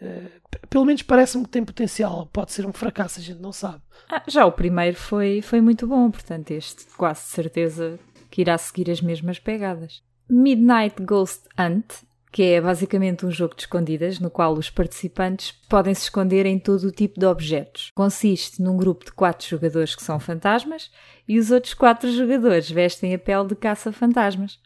Uh, 0.00 0.66
pelo 0.68 0.84
menos 0.84 1.02
parece-me 1.02 1.44
que 1.44 1.50
tem 1.50 1.64
potencial. 1.64 2.26
Pode 2.26 2.52
ser 2.52 2.66
um 2.66 2.72
fracasso, 2.72 3.18
a 3.18 3.22
gente 3.22 3.40
não 3.40 3.52
sabe. 3.52 3.82
Ah, 4.10 4.22
já 4.28 4.46
o 4.46 4.52
primeiro 4.52 4.96
foi, 4.96 5.42
foi 5.42 5.60
muito 5.60 5.86
bom, 5.86 6.10
portanto, 6.10 6.50
este 6.52 6.84
quase 6.96 7.22
certeza 7.22 7.98
que 8.30 8.42
irá 8.42 8.56
seguir 8.58 8.90
as 8.90 9.00
mesmas 9.00 9.38
pegadas. 9.38 10.02
Midnight 10.28 11.02
Ghost 11.02 11.48
Hunt 11.58 12.04
que 12.30 12.42
é 12.42 12.60
basicamente 12.60 13.24
um 13.24 13.30
jogo 13.30 13.54
de 13.54 13.62
escondidas 13.62 14.18
no 14.18 14.30
qual 14.30 14.52
os 14.54 14.70
participantes 14.70 15.52
podem 15.68 15.94
se 15.94 16.02
esconder 16.02 16.46
em 16.46 16.58
todo 16.58 16.84
o 16.84 16.92
tipo 16.92 17.18
de 17.18 17.26
objetos. 17.26 17.90
Consiste 17.94 18.62
num 18.62 18.76
grupo 18.76 19.04
de 19.04 19.12
quatro 19.12 19.46
jogadores 19.46 19.94
que 19.94 20.02
são 20.02 20.20
fantasmas 20.20 20.90
e 21.26 21.38
os 21.38 21.50
outros 21.50 21.74
quatro 21.74 22.10
jogadores 22.10 22.70
vestem 22.70 23.14
a 23.14 23.18
pele 23.18 23.48
de 23.48 23.56
caça-fantasmas. 23.56 24.58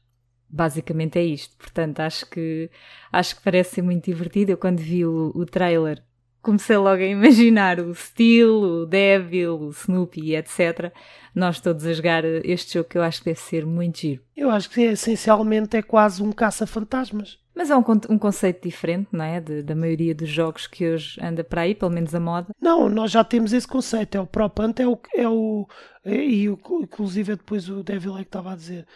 Basicamente 0.48 1.18
é 1.18 1.24
isto. 1.24 1.56
Portanto, 1.56 2.00
acho 2.00 2.28
que 2.28 2.70
acho 3.10 3.36
que 3.36 3.42
parece 3.42 3.76
ser 3.76 3.82
muito 3.82 4.04
divertido. 4.04 4.52
Eu 4.52 4.58
quando 4.58 4.80
vi 4.80 5.04
o, 5.06 5.32
o 5.34 5.46
trailer 5.46 6.02
comecei 6.42 6.76
logo 6.76 7.00
a 7.00 7.06
imaginar 7.06 7.78
o 7.78 7.94
Steel, 7.94 8.60
o 8.60 8.86
Devil, 8.86 9.58
o 9.58 9.70
Snoopy, 9.70 10.34
etc. 10.34 10.92
Nós 11.34 11.60
todos 11.60 11.86
a 11.86 11.92
jogar 11.92 12.24
este 12.24 12.74
jogo 12.74 12.88
que 12.90 12.98
eu 12.98 13.02
acho 13.02 13.20
que 13.20 13.26
deve 13.26 13.40
ser 13.40 13.64
muito 13.64 14.00
giro. 14.00 14.22
Eu 14.36 14.50
acho 14.50 14.68
que 14.68 14.80
essencialmente 14.82 15.76
é 15.76 15.82
quase 15.82 16.22
um 16.22 16.32
caça-fantasmas. 16.32 17.38
Mas 17.54 17.70
é 17.70 17.76
um, 17.76 17.84
um 18.08 18.18
conceito 18.18 18.62
diferente, 18.62 19.08
não 19.12 19.24
é? 19.24 19.40
De, 19.40 19.62
da 19.62 19.74
maioria 19.74 20.14
dos 20.14 20.28
jogos 20.28 20.66
que 20.66 20.88
hoje 20.88 21.20
anda 21.22 21.44
para 21.44 21.62
aí, 21.62 21.74
pelo 21.74 21.90
menos 21.90 22.14
a 22.14 22.20
moda. 22.20 22.48
Não, 22.60 22.88
nós 22.88 23.10
já 23.10 23.22
temos 23.22 23.52
esse 23.52 23.68
conceito. 23.68 24.16
É 24.16 24.20
o 24.20 24.26
Prop 24.26 24.58
Hunt, 24.58 24.80
é 24.80 24.86
o. 24.86 24.98
É 25.14 25.28
o 25.28 25.66
e 26.04 26.44
inclusive 26.44 27.36
depois 27.36 27.68
o 27.68 27.82
Devil 27.82 28.16
é 28.16 28.22
que 28.22 28.28
estava 28.28 28.52
a 28.52 28.56
dizer. 28.56 28.86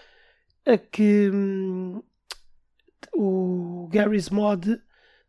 É 0.64 0.78
que. 0.78 1.30
Hum, 1.32 2.02
o 3.14 3.88
Gary's 3.90 4.30
Mod 4.30 4.78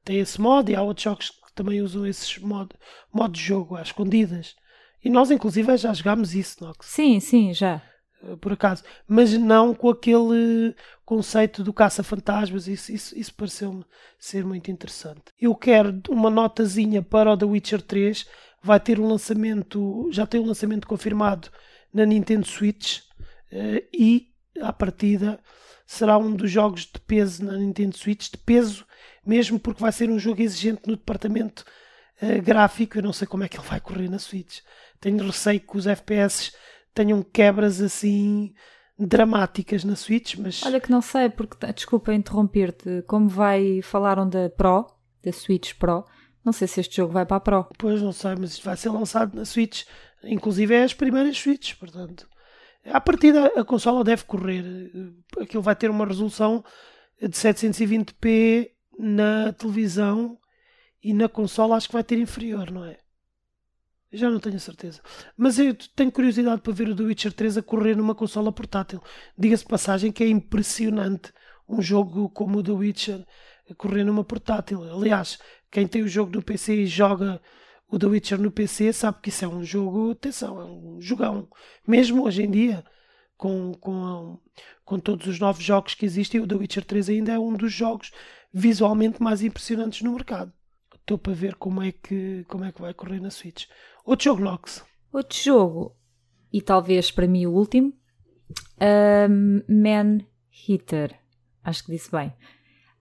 tem 0.03 0.19
esse 0.19 0.39
mod 0.39 0.71
e 0.71 0.75
há 0.75 0.81
outros 0.81 1.03
jogos 1.03 1.29
que 1.29 1.53
também 1.53 1.81
usam 1.81 2.05
esses 2.05 2.37
mod, 2.39 2.69
modo 3.13 3.33
de 3.33 3.41
jogo 3.41 3.75
às 3.75 3.87
escondidas. 3.87 4.55
E 5.03 5.09
nós, 5.09 5.29
inclusive, 5.31 5.75
já 5.77 5.93
jogámos 5.93 6.33
isso, 6.33 6.63
Nox. 6.63 6.87
Sim, 6.87 7.19
sim, 7.19 7.53
já. 7.53 7.81
Eh, 8.27 8.35
por 8.35 8.53
acaso. 8.53 8.83
Mas 9.07 9.33
não 9.33 9.73
com 9.73 9.89
aquele 9.89 10.75
conceito 11.05 11.63
do 11.63 11.73
caça-fantasmas. 11.73 12.67
Isso, 12.67 12.91
isso, 12.91 13.17
isso 13.17 13.33
pareceu-me 13.33 13.85
ser 14.19 14.45
muito 14.45 14.69
interessante. 14.69 15.23
Eu 15.39 15.55
quero 15.55 16.01
uma 16.09 16.29
notazinha 16.29 17.01
para 17.01 17.31
o 17.31 17.37
The 17.37 17.45
Witcher 17.45 17.81
3. 17.81 18.27
Vai 18.61 18.79
ter 18.79 18.99
um 18.99 19.07
lançamento, 19.07 20.09
já 20.11 20.25
tem 20.25 20.41
um 20.41 20.47
lançamento 20.47 20.87
confirmado 20.87 21.49
na 21.93 22.05
Nintendo 22.05 22.45
Switch. 22.45 23.01
Eh, 23.51 23.85
e, 23.93 24.29
à 24.61 24.73
partida, 24.73 25.39
será 25.85 26.17
um 26.17 26.35
dos 26.35 26.51
jogos 26.51 26.81
de 26.81 26.99
peso 26.99 27.45
na 27.45 27.53
Nintendo 27.53 27.97
Switch. 27.97 28.29
De 28.29 28.37
peso 28.37 28.85
mesmo 29.25 29.59
porque 29.59 29.81
vai 29.81 29.91
ser 29.91 30.09
um 30.09 30.19
jogo 30.19 30.41
exigente 30.41 30.81
no 30.87 30.95
departamento 30.95 31.65
uh, 32.21 32.41
gráfico. 32.41 32.97
Eu 32.97 33.03
não 33.03 33.13
sei 33.13 33.27
como 33.27 33.43
é 33.43 33.49
que 33.49 33.57
ele 33.57 33.67
vai 33.67 33.79
correr 33.79 34.09
na 34.09 34.19
Switch. 34.19 34.59
Tenho 35.01 35.25
receio 35.25 35.59
que 35.59 35.77
os 35.77 35.85
FPS 35.85 36.53
tenham 36.97 37.21
quebras 37.21 37.79
assim 37.79 38.55
dramáticas 38.97 39.83
na 39.83 39.95
Switch, 39.95 40.35
mas... 40.37 40.63
Olha 40.65 40.81
que 40.81 40.89
não 40.89 41.01
sei, 41.01 41.29
porque, 41.29 41.55
desculpa 41.71 42.11
interromper-te, 42.11 43.03
como 43.03 43.29
vai, 43.29 43.83
falaram 43.83 44.27
da 44.27 44.49
Pro, 44.49 44.87
da 45.23 45.31
Switch 45.31 45.75
Pro, 45.75 46.03
não 46.43 46.51
sei 46.51 46.67
se 46.67 46.79
este 46.79 46.97
jogo 46.97 47.13
vai 47.13 47.23
para 47.23 47.37
a 47.37 47.39
Pro. 47.39 47.67
Pois, 47.77 48.01
não 48.01 48.11
sei, 48.11 48.35
mas 48.39 48.53
isto 48.53 48.65
vai 48.65 48.75
ser 48.75 48.89
lançado 48.89 49.35
na 49.35 49.45
Switch, 49.45 49.83
inclusive 50.23 50.73
é 50.73 50.83
as 50.83 50.93
primeiras 50.93 51.37
Switches, 51.37 51.73
portanto... 51.73 52.27
À 52.85 53.01
partida, 53.01 53.47
a 53.47 53.65
consola 53.65 54.01
deve 54.01 54.23
correr. 54.23 54.63
Aquilo 55.41 55.61
vai 55.61 55.75
ter 55.75 55.89
uma 55.89 56.05
resolução 56.05 56.63
de 57.21 57.27
720p 57.27 58.69
na 58.97 59.51
televisão 59.51 60.37
e 61.03 61.13
na 61.13 61.27
consola 61.27 61.75
acho 61.75 61.87
que 61.87 61.93
vai 61.93 62.03
ter 62.03 62.17
inferior, 62.17 62.71
não 62.71 62.85
é? 62.85 62.97
Já 64.11 64.29
não 64.29 64.39
tenho 64.39 64.59
certeza. 64.59 65.01
Mas 65.35 65.59
eu 65.59 65.75
tenho 65.95 66.11
curiosidade 66.11 66.61
para 66.61 66.73
ver 66.73 66.89
o 66.89 66.95
The 66.95 67.03
Witcher 67.03 67.33
3 67.33 67.57
a 67.57 67.61
correr 67.61 67.95
numa 67.95 68.15
consola 68.15 68.51
portátil. 68.51 69.01
Diga-se 69.37 69.65
passagem 69.65 70.11
que 70.11 70.23
é 70.23 70.27
impressionante 70.29 71.33
um 71.67 71.81
jogo 71.81 72.29
como 72.29 72.59
o 72.59 72.63
The 72.63 72.71
Witcher 72.71 73.25
a 73.69 73.75
correr 73.75 74.03
numa 74.05 74.23
portátil. 74.23 74.83
Aliás, 74.83 75.37
quem 75.69 75.85
tem 75.85 76.03
o 76.03 76.07
jogo 76.07 76.31
no 76.33 76.41
PC 76.41 76.75
e 76.75 76.87
joga 76.87 77.41
o 77.89 77.99
The 77.99 78.07
Witcher 78.07 78.39
no 78.39 78.51
PC 78.51 78.93
sabe 78.93 79.19
que 79.21 79.29
isso 79.29 79.45
é 79.45 79.47
um 79.47 79.63
jogo, 79.63 80.11
atenção, 80.11 80.61
é 80.61 80.65
um 80.65 81.01
jogão. 81.01 81.49
Mesmo 81.85 82.25
hoje 82.25 82.43
em 82.43 82.51
dia, 82.51 82.85
com, 83.37 83.73
com, 83.75 84.39
com 84.83 84.99
todos 84.99 85.27
os 85.27 85.39
novos 85.39 85.63
jogos 85.63 85.93
que 85.93 86.05
existem, 86.05 86.41
o 86.41 86.47
The 86.47 86.55
Witcher 86.55 86.85
3 86.85 87.09
ainda 87.09 87.33
é 87.33 87.39
um 87.39 87.53
dos 87.53 87.71
jogos 87.71 88.11
visualmente 88.53 89.21
mais 89.21 89.41
impressionantes 89.41 90.01
no 90.01 90.13
mercado. 90.13 90.51
Estou 91.07 91.17
para 91.17 91.31
ver 91.31 91.55
como 91.55 91.81
é 91.81 91.93
que, 91.93 92.43
como 92.49 92.65
é 92.65 92.71
que 92.73 92.81
vai 92.81 92.93
correr 92.93 93.21
na 93.21 93.29
Switch. 93.29 93.67
Outro 94.03 94.25
jogo, 94.25 94.43
Nox. 94.43 94.83
Outro 95.13 95.37
jogo, 95.41 95.95
e 96.51 96.61
talvez 96.61 97.11
para 97.11 97.25
mim 97.25 97.45
o 97.45 97.53
último, 97.53 97.93
um, 99.29 99.61
Man 99.69 100.17
Hitter. 100.51 101.17
Acho 101.63 101.85
que 101.85 101.93
disse 101.93 102.11
bem. 102.11 102.33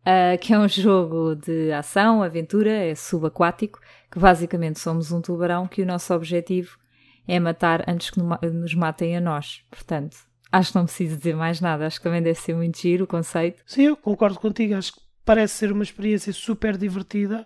Uh, 0.02 0.38
que 0.40 0.54
é 0.54 0.58
um 0.58 0.68
jogo 0.68 1.34
de 1.34 1.72
ação, 1.72 2.22
aventura, 2.22 2.70
é 2.70 2.94
subaquático, 2.94 3.80
que 4.08 4.20
basicamente 4.20 4.78
somos 4.78 5.10
um 5.10 5.20
tubarão 5.20 5.66
que 5.66 5.82
o 5.82 5.86
nosso 5.86 6.14
objetivo 6.14 6.78
é 7.26 7.40
matar 7.40 7.90
antes 7.90 8.10
que 8.10 8.20
nos 8.20 8.72
matem 8.72 9.16
a 9.16 9.20
nós. 9.20 9.64
Portanto, 9.68 10.16
acho 10.52 10.70
que 10.70 10.78
não 10.78 10.84
preciso 10.84 11.16
dizer 11.16 11.34
mais 11.34 11.60
nada. 11.60 11.84
Acho 11.84 11.98
que 11.98 12.04
também 12.04 12.22
deve 12.22 12.38
ser 12.38 12.54
muito 12.54 12.78
giro 12.78 13.02
o 13.02 13.08
conceito. 13.08 13.64
Sim, 13.66 13.82
eu 13.82 13.96
concordo 13.96 14.38
contigo. 14.38 14.76
Acho 14.76 14.92
que 14.92 15.00
parece 15.24 15.54
ser 15.54 15.72
uma 15.72 15.82
experiência 15.82 16.32
super 16.32 16.78
divertida. 16.78 17.44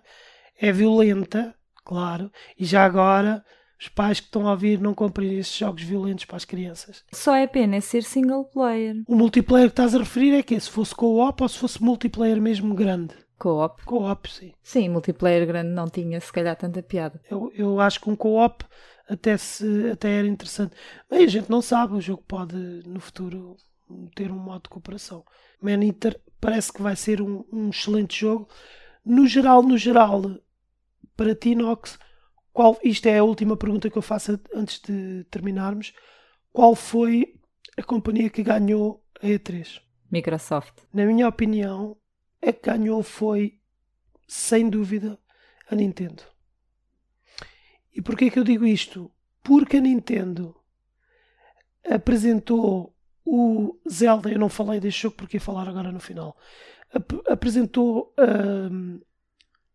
É 0.63 0.71
violenta, 0.71 1.55
claro. 1.83 2.31
E 2.55 2.63
já 2.63 2.85
agora, 2.85 3.43
os 3.79 3.87
pais 3.87 4.19
que 4.19 4.27
estão 4.27 4.47
a 4.47 4.51
ouvir 4.51 4.79
não 4.79 4.93
comprem 4.93 5.39
estes 5.39 5.57
jogos 5.57 5.81
violentos 5.81 6.25
para 6.25 6.37
as 6.37 6.45
crianças. 6.45 7.03
Só 7.11 7.33
é 7.33 7.47
pena 7.47 7.81
ser 7.81 8.03
single 8.03 8.45
player. 8.45 9.01
O 9.07 9.15
multiplayer 9.15 9.69
que 9.69 9.73
estás 9.73 9.95
a 9.95 9.97
referir 9.97 10.35
é 10.35 10.43
que 10.43 10.59
se 10.59 10.69
fosse 10.69 10.93
co-op 10.93 11.41
ou 11.41 11.49
se 11.49 11.57
fosse 11.57 11.83
multiplayer 11.83 12.39
mesmo 12.39 12.75
grande? 12.75 13.15
Co-op. 13.39 13.83
Co-op, 13.85 14.29
sim. 14.29 14.53
Sim, 14.61 14.89
multiplayer 14.89 15.47
grande 15.47 15.71
não 15.71 15.89
tinha 15.89 16.21
se 16.21 16.31
calhar 16.31 16.55
tanta 16.55 16.83
piada. 16.83 17.19
Eu, 17.27 17.51
eu 17.55 17.79
acho 17.79 17.99
que 17.99 18.07
um 18.11 18.15
co-op 18.15 18.63
até, 19.09 19.35
se, 19.37 19.89
até 19.89 20.19
era 20.19 20.27
interessante. 20.27 20.75
Mas 21.09 21.23
a 21.23 21.27
gente 21.27 21.49
não 21.49 21.63
sabe, 21.63 21.95
o 21.95 22.01
jogo 22.01 22.23
pode 22.27 22.55
no 22.85 22.99
futuro 22.99 23.57
ter 24.13 24.31
um 24.31 24.37
modo 24.37 24.61
de 24.63 24.69
cooperação. 24.69 25.25
Man 25.59 25.83
Eater 25.83 26.21
parece 26.39 26.71
que 26.71 26.83
vai 26.83 26.95
ser 26.95 27.19
um, 27.19 27.43
um 27.51 27.69
excelente 27.69 28.19
jogo. 28.19 28.47
No 29.03 29.25
geral, 29.25 29.63
no 29.63 29.75
geral, 29.75 30.21
para 31.15 31.35
ti, 31.35 31.55
Nox, 31.55 31.99
qual, 32.53 32.77
isto 32.83 33.07
é 33.07 33.17
a 33.17 33.23
última 33.23 33.55
pergunta 33.55 33.89
que 33.89 33.97
eu 33.97 34.01
faço 34.01 34.39
antes 34.53 34.79
de 34.81 35.23
terminarmos. 35.25 35.93
Qual 36.51 36.75
foi 36.75 37.35
a 37.77 37.83
companhia 37.83 38.29
que 38.29 38.43
ganhou 38.43 39.03
a 39.21 39.27
E3? 39.27 39.81
Microsoft. 40.11 40.73
Na 40.93 41.05
minha 41.05 41.27
opinião, 41.27 41.97
a 42.41 42.51
que 42.51 42.69
ganhou 42.69 43.01
foi, 43.03 43.59
sem 44.27 44.69
dúvida, 44.69 45.17
a 45.69 45.75
Nintendo. 45.75 46.23
E 47.93 48.01
porquê 48.01 48.29
que 48.29 48.39
eu 48.39 48.43
digo 48.43 48.65
isto? 48.65 49.11
Porque 49.41 49.77
a 49.77 49.81
Nintendo 49.81 50.55
apresentou 51.89 52.95
o 53.25 53.79
Zelda, 53.89 54.29
eu 54.29 54.39
não 54.39 54.49
falei 54.49 54.79
deste 54.79 55.03
jogo 55.03 55.15
porque 55.15 55.37
ia 55.37 55.41
falar 55.41 55.67
agora 55.67 55.91
no 55.91 55.99
final, 55.99 56.35
ap 56.93 57.11
apresentou 57.29 58.13
um, 58.17 58.99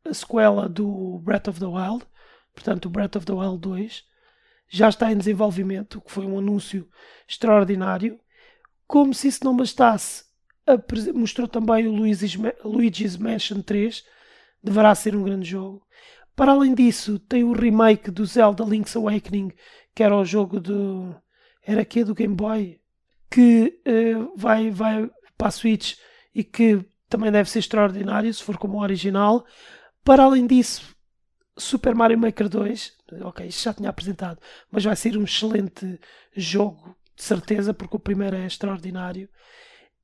a 0.08 0.14
sequela 0.14 0.68
do 0.68 1.18
Breath 1.18 1.48
of 1.48 1.60
the 1.60 1.66
Wild, 1.66 2.04
portanto 2.54 2.86
o 2.86 2.90
Breath 2.90 3.16
of 3.16 3.26
the 3.26 3.32
Wild 3.32 3.58
2, 3.58 4.04
já 4.68 4.88
está 4.88 5.12
em 5.12 5.16
desenvolvimento, 5.16 6.00
que 6.00 6.10
foi 6.10 6.26
um 6.26 6.38
anúncio 6.38 6.88
extraordinário. 7.28 8.18
Como 8.86 9.14
se 9.14 9.28
isso 9.28 9.44
não 9.44 9.56
bastasse, 9.56 10.24
mostrou 11.14 11.46
também 11.46 11.86
o 11.86 11.92
Luigi's, 11.92 12.36
Luigi's 12.64 13.16
Mansion 13.16 13.62
3, 13.62 14.04
deverá 14.62 14.94
ser 14.94 15.14
um 15.14 15.22
grande 15.22 15.48
jogo. 15.48 15.86
Para 16.34 16.52
além 16.52 16.74
disso, 16.74 17.18
tem 17.18 17.44
o 17.44 17.52
remake 17.52 18.10
do 18.10 18.26
Zelda 18.26 18.64
Link's 18.64 18.96
Awakening, 18.96 19.52
que 19.94 20.02
era 20.02 20.14
o 20.14 20.24
jogo 20.24 20.60
do. 20.60 21.14
Era 21.62 21.80
aqui 21.80 22.04
do 22.04 22.14
Game 22.14 22.34
Boy, 22.34 22.78
que 23.30 23.80
uh, 23.86 24.32
vai, 24.36 24.70
vai 24.70 25.10
para 25.36 25.48
a 25.48 25.50
Switch 25.50 25.96
e 26.34 26.44
que 26.44 26.84
também 27.08 27.32
deve 27.32 27.48
ser 27.48 27.60
extraordinário 27.60 28.32
se 28.32 28.42
for 28.42 28.58
como 28.58 28.78
o 28.78 28.82
original. 28.82 29.44
Para 30.06 30.22
além 30.22 30.46
disso, 30.46 30.94
Super 31.58 31.92
Mario 31.92 32.16
Maker 32.16 32.48
2, 32.48 32.92
ok, 33.22 33.44
isto 33.44 33.64
já 33.64 33.74
tinha 33.74 33.90
apresentado, 33.90 34.40
mas 34.70 34.84
vai 34.84 34.94
ser 34.94 35.18
um 35.18 35.24
excelente 35.24 35.98
jogo, 36.32 36.96
de 37.16 37.24
certeza, 37.24 37.74
porque 37.74 37.96
o 37.96 37.98
primeiro 37.98 38.36
é 38.36 38.46
extraordinário. 38.46 39.28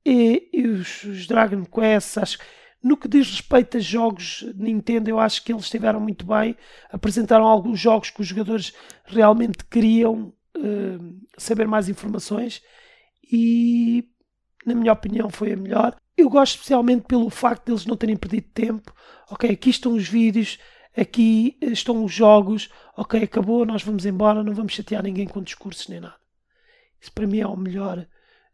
E, 0.05 0.49
e 0.51 0.67
os, 0.67 1.05
os 1.05 1.25
Dragon 1.25 1.63
Quest, 1.63 2.17
acho 2.17 2.37
no 2.83 2.97
que 2.97 3.07
diz 3.07 3.29
respeito 3.29 3.77
a 3.77 3.79
jogos 3.79 4.45
Nintendo, 4.55 5.09
eu 5.09 5.17
acho 5.17 5.41
que 5.41 5.53
eles 5.53 5.63
estiveram 5.63 6.01
muito 6.01 6.25
bem. 6.25 6.57
Apresentaram 6.91 7.47
alguns 7.47 7.79
jogos 7.79 8.09
que 8.09 8.19
os 8.19 8.27
jogadores 8.27 8.73
realmente 9.05 9.63
queriam 9.71 10.33
uh, 10.57 11.21
saber 11.37 11.65
mais 11.65 11.87
informações 11.87 12.61
e, 13.31 14.03
na 14.65 14.75
minha 14.75 14.93
opinião, 14.93 15.29
foi 15.29 15.53
a 15.53 15.57
melhor. 15.57 15.95
Eu 16.15 16.29
gosto 16.29 16.55
especialmente 16.55 17.05
pelo 17.07 17.29
facto 17.29 17.65
de 17.65 17.71
eles 17.71 17.85
não 17.85 17.97
terem 17.97 18.15
perdido 18.15 18.47
tempo. 18.53 18.93
Ok, 19.29 19.49
aqui 19.49 19.69
estão 19.69 19.93
os 19.93 20.07
vídeos, 20.07 20.59
aqui 20.95 21.57
estão 21.61 22.03
os 22.03 22.11
jogos. 22.11 22.69
Ok, 22.95 23.21
acabou, 23.21 23.65
nós 23.65 23.83
vamos 23.83 24.05
embora, 24.05 24.43
não 24.43 24.53
vamos 24.53 24.73
chatear 24.73 25.03
ninguém 25.03 25.27
com 25.27 25.41
discursos 25.41 25.87
nem 25.87 25.99
nada. 25.99 26.15
Isso 27.01 27.11
para 27.11 27.27
mim 27.27 27.39
é 27.39 27.47
o 27.47 27.57
melhor 27.57 27.99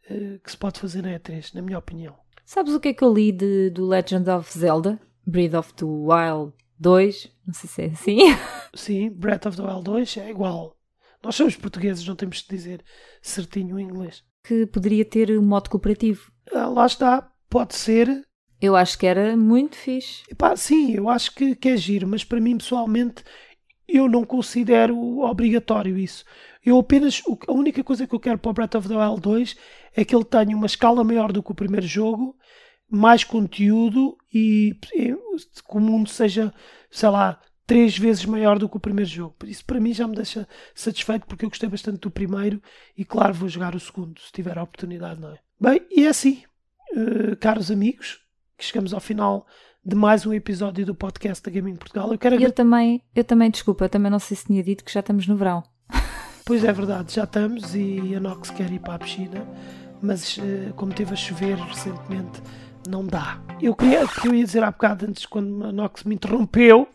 uh, 0.10 0.40
que 0.40 0.52
se 0.52 0.58
pode 0.58 0.80
fazer 0.80 1.02
na 1.04 1.10
E3, 1.20 1.54
na 1.54 1.62
minha 1.62 1.78
opinião. 1.78 2.16
Sabes 2.46 2.74
o 2.74 2.80
que 2.80 2.88
é 2.88 2.94
que 2.94 3.04
eu 3.04 3.14
li 3.14 3.32
de, 3.32 3.70
do 3.70 3.86
Legend 3.86 4.28
of 4.32 4.58
Zelda? 4.58 5.00
Breath 5.26 5.54
of 5.54 5.74
the 5.76 5.86
Wild 5.86 6.54
2? 6.80 7.32
Não 7.46 7.54
sei 7.54 7.70
se 7.70 7.82
é 7.84 7.86
assim. 7.86 8.20
Sim, 8.74 9.10
Breath 9.12 9.46
of 9.46 9.58
the 9.58 9.64
Wild 9.64 9.84
2 9.84 10.18
é 10.18 10.30
igual. 10.32 10.76
Nós 11.22 11.36
somos 11.36 11.56
portugueses, 11.56 12.08
não 12.08 12.16
temos 12.16 12.42
de 12.42 12.48
dizer 12.48 12.84
certinho 13.22 13.76
o 13.76 13.80
inglês. 13.80 14.24
Que 14.50 14.66
poderia 14.66 15.06
ter 15.06 15.38
um 15.38 15.44
modo 15.44 15.70
cooperativo. 15.70 16.32
Ah, 16.52 16.66
lá 16.66 16.88
está, 16.88 17.32
pode 17.48 17.76
ser. 17.76 18.24
Eu 18.60 18.76
acho 18.76 18.98
que 18.98 19.06
era 19.06 19.38
muito 19.38 19.76
fixe. 19.76 20.24
Epá, 20.28 20.56
sim, 20.56 20.94
eu 20.96 21.08
acho 21.08 21.36
que, 21.36 21.56
que 21.56 21.70
é 21.70 21.78
giro, 21.78 22.08
mas 22.08 22.24
para 22.24 22.42
mim 22.42 22.58
pessoalmente 22.58 23.24
eu 23.88 24.10
não 24.10 24.24
considero 24.24 25.20
obrigatório 25.20 25.96
isso. 26.00 26.26
Eu 26.66 26.80
apenas. 26.80 27.22
A 27.48 27.52
única 27.52 27.84
coisa 27.84 28.08
que 28.08 28.16
eu 28.16 28.20
quero 28.20 28.40
para 28.40 28.50
o 28.50 28.54
Breath 28.56 28.74
of 28.74 28.88
the 28.88 28.96
Wild 28.98 29.22
2 29.22 29.56
é 29.96 30.04
que 30.04 30.16
ele 30.16 30.26
tenha 30.26 30.58
uma 30.58 30.66
escala 30.66 31.04
maior 31.04 31.32
do 31.32 31.44
que 31.44 31.52
o 31.52 31.56
primeiro 31.56 31.86
jogo, 31.86 32.36
mais 32.90 33.24
conteúdo 33.24 34.18
e, 34.34 34.76
e 34.96 35.14
que 35.14 35.78
o 35.78 35.80
mundo 35.80 36.10
seja, 36.10 36.52
sei 36.90 37.10
lá, 37.10 37.40
três 37.70 37.96
vezes 37.96 38.26
maior 38.26 38.58
do 38.58 38.68
que 38.68 38.78
o 38.78 38.80
primeiro 38.80 39.08
jogo. 39.08 39.36
Por 39.38 39.48
isso, 39.48 39.64
para 39.64 39.80
mim, 39.80 39.94
já 39.94 40.08
me 40.08 40.16
deixa 40.16 40.48
satisfeito 40.74 41.28
porque 41.28 41.46
eu 41.46 41.50
gostei 41.50 41.70
bastante 41.70 42.00
do 42.00 42.10
primeiro 42.10 42.60
e, 42.98 43.06
claro, 43.06 43.32
vou 43.32 43.48
jogar 43.48 43.76
o 43.76 43.80
segundo 43.80 44.20
se 44.20 44.32
tiver 44.32 44.58
a 44.58 44.64
oportunidade, 44.64 45.22
não 45.22 45.30
é? 45.30 45.38
Bem, 45.62 45.86
e 45.92 46.04
é 46.04 46.10
assim, 46.10 46.42
uh, 46.94 47.36
caros 47.36 47.70
amigos, 47.70 48.22
que 48.58 48.66
chegamos 48.66 48.92
ao 48.92 49.00
final 49.00 49.46
de 49.86 49.96
mais 49.96 50.26
um 50.26 50.34
episódio 50.34 50.84
do 50.84 50.96
podcast 50.96 51.44
da 51.44 51.52
Gaming 51.52 51.76
Portugal. 51.76 52.12
Eu, 52.12 52.18
quero 52.18 52.42
eu 52.42 52.52
também, 52.52 53.04
eu 53.16 53.24
também, 53.24 53.52
desculpa, 53.52 53.86
eu 53.86 53.90
também 53.90 54.12
não 54.12 54.18
sei 54.18 54.36
se 54.36 54.48
tinha 54.48 54.64
dito 54.64 54.84
que 54.84 54.92
já 54.92 55.02
estamos 55.02 55.28
no 55.28 55.36
verão. 55.36 55.62
Pois 56.44 56.64
é 56.64 56.74
verdade, 56.74 57.14
já 57.14 57.26
estamos 57.26 57.76
e 57.76 58.16
a 58.16 58.20
Nox 58.20 58.50
quer 58.50 58.72
ir 58.72 58.80
para 58.80 58.96
a 58.96 59.00
piscina, 59.00 59.48
mas 60.02 60.38
uh, 60.38 60.74
como 60.76 60.92
teve 60.92 61.14
a 61.14 61.16
chover 61.16 61.56
recentemente, 61.56 62.42
não 62.90 63.06
dá. 63.06 63.40
Eu 63.62 63.76
queria 63.76 64.08
que 64.08 64.28
eu 64.28 64.34
ia 64.34 64.44
dizer 64.44 64.64
há 64.64 64.72
bocado 64.72 65.06
antes, 65.06 65.28
quando 65.28 65.66
a 65.66 65.72
Nox 65.72 66.04
me 66.04 66.16
interrompeu, 66.16 66.88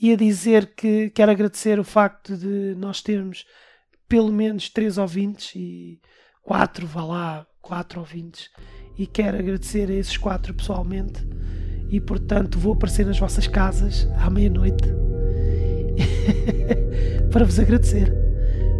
ia 0.00 0.16
dizer 0.16 0.72
que 0.74 1.10
quero 1.10 1.30
agradecer 1.30 1.78
o 1.78 1.84
facto 1.84 2.36
de 2.36 2.74
nós 2.76 3.02
termos 3.02 3.44
pelo 4.08 4.32
menos 4.32 4.68
três 4.68 4.98
ouvintes 4.98 5.52
e 5.54 6.00
quatro, 6.42 6.86
vá 6.86 7.04
lá, 7.04 7.46
quatro 7.60 8.00
ouvintes, 8.00 8.50
e 8.98 9.06
quero 9.06 9.38
agradecer 9.38 9.90
a 9.90 9.94
esses 9.94 10.16
quatro 10.16 10.54
pessoalmente. 10.54 11.24
E 11.90 12.00
portanto 12.00 12.58
vou 12.58 12.72
aparecer 12.72 13.04
nas 13.04 13.18
vossas 13.18 13.46
casas 13.46 14.08
à 14.18 14.30
meia-noite 14.30 14.88
para 17.30 17.44
vos 17.44 17.58
agradecer. 17.58 18.12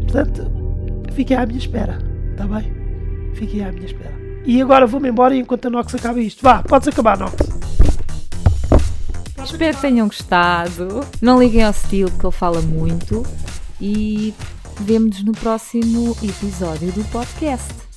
Portanto, 0.03 0.51
fiquem 1.13 1.37
à 1.37 1.45
minha 1.45 1.59
espera, 1.59 1.99
está 2.31 2.47
bem? 2.47 2.73
Fiquem 3.35 3.65
à 3.65 3.73
minha 3.73 3.87
espera. 3.87 4.19
E 4.45 4.61
agora 4.63 4.87
vou-me 4.87 5.09
embora 5.09 5.37
enquanto 5.37 5.67
a 5.67 5.71
Nox 5.71 5.95
acaba 5.95 6.21
isto. 6.21 6.43
Vá, 6.43 6.63
podes 6.63 6.89
acabar, 6.89 7.19
Nox. 7.19 7.60
Espero 9.45 9.75
que 9.75 9.81
tenham 9.81 10.07
gostado. 10.07 11.01
Não 11.21 11.41
liguem 11.43 11.65
ao 11.65 11.71
estilo 11.71 12.11
que 12.11 12.25
ele 12.25 12.33
fala 12.33 12.61
muito. 12.61 13.25
E 13.81 14.35
vemo-nos 14.81 15.25
no 15.25 15.33
próximo 15.33 16.17
episódio 16.23 16.93
do 16.93 17.05
podcast. 17.11 17.90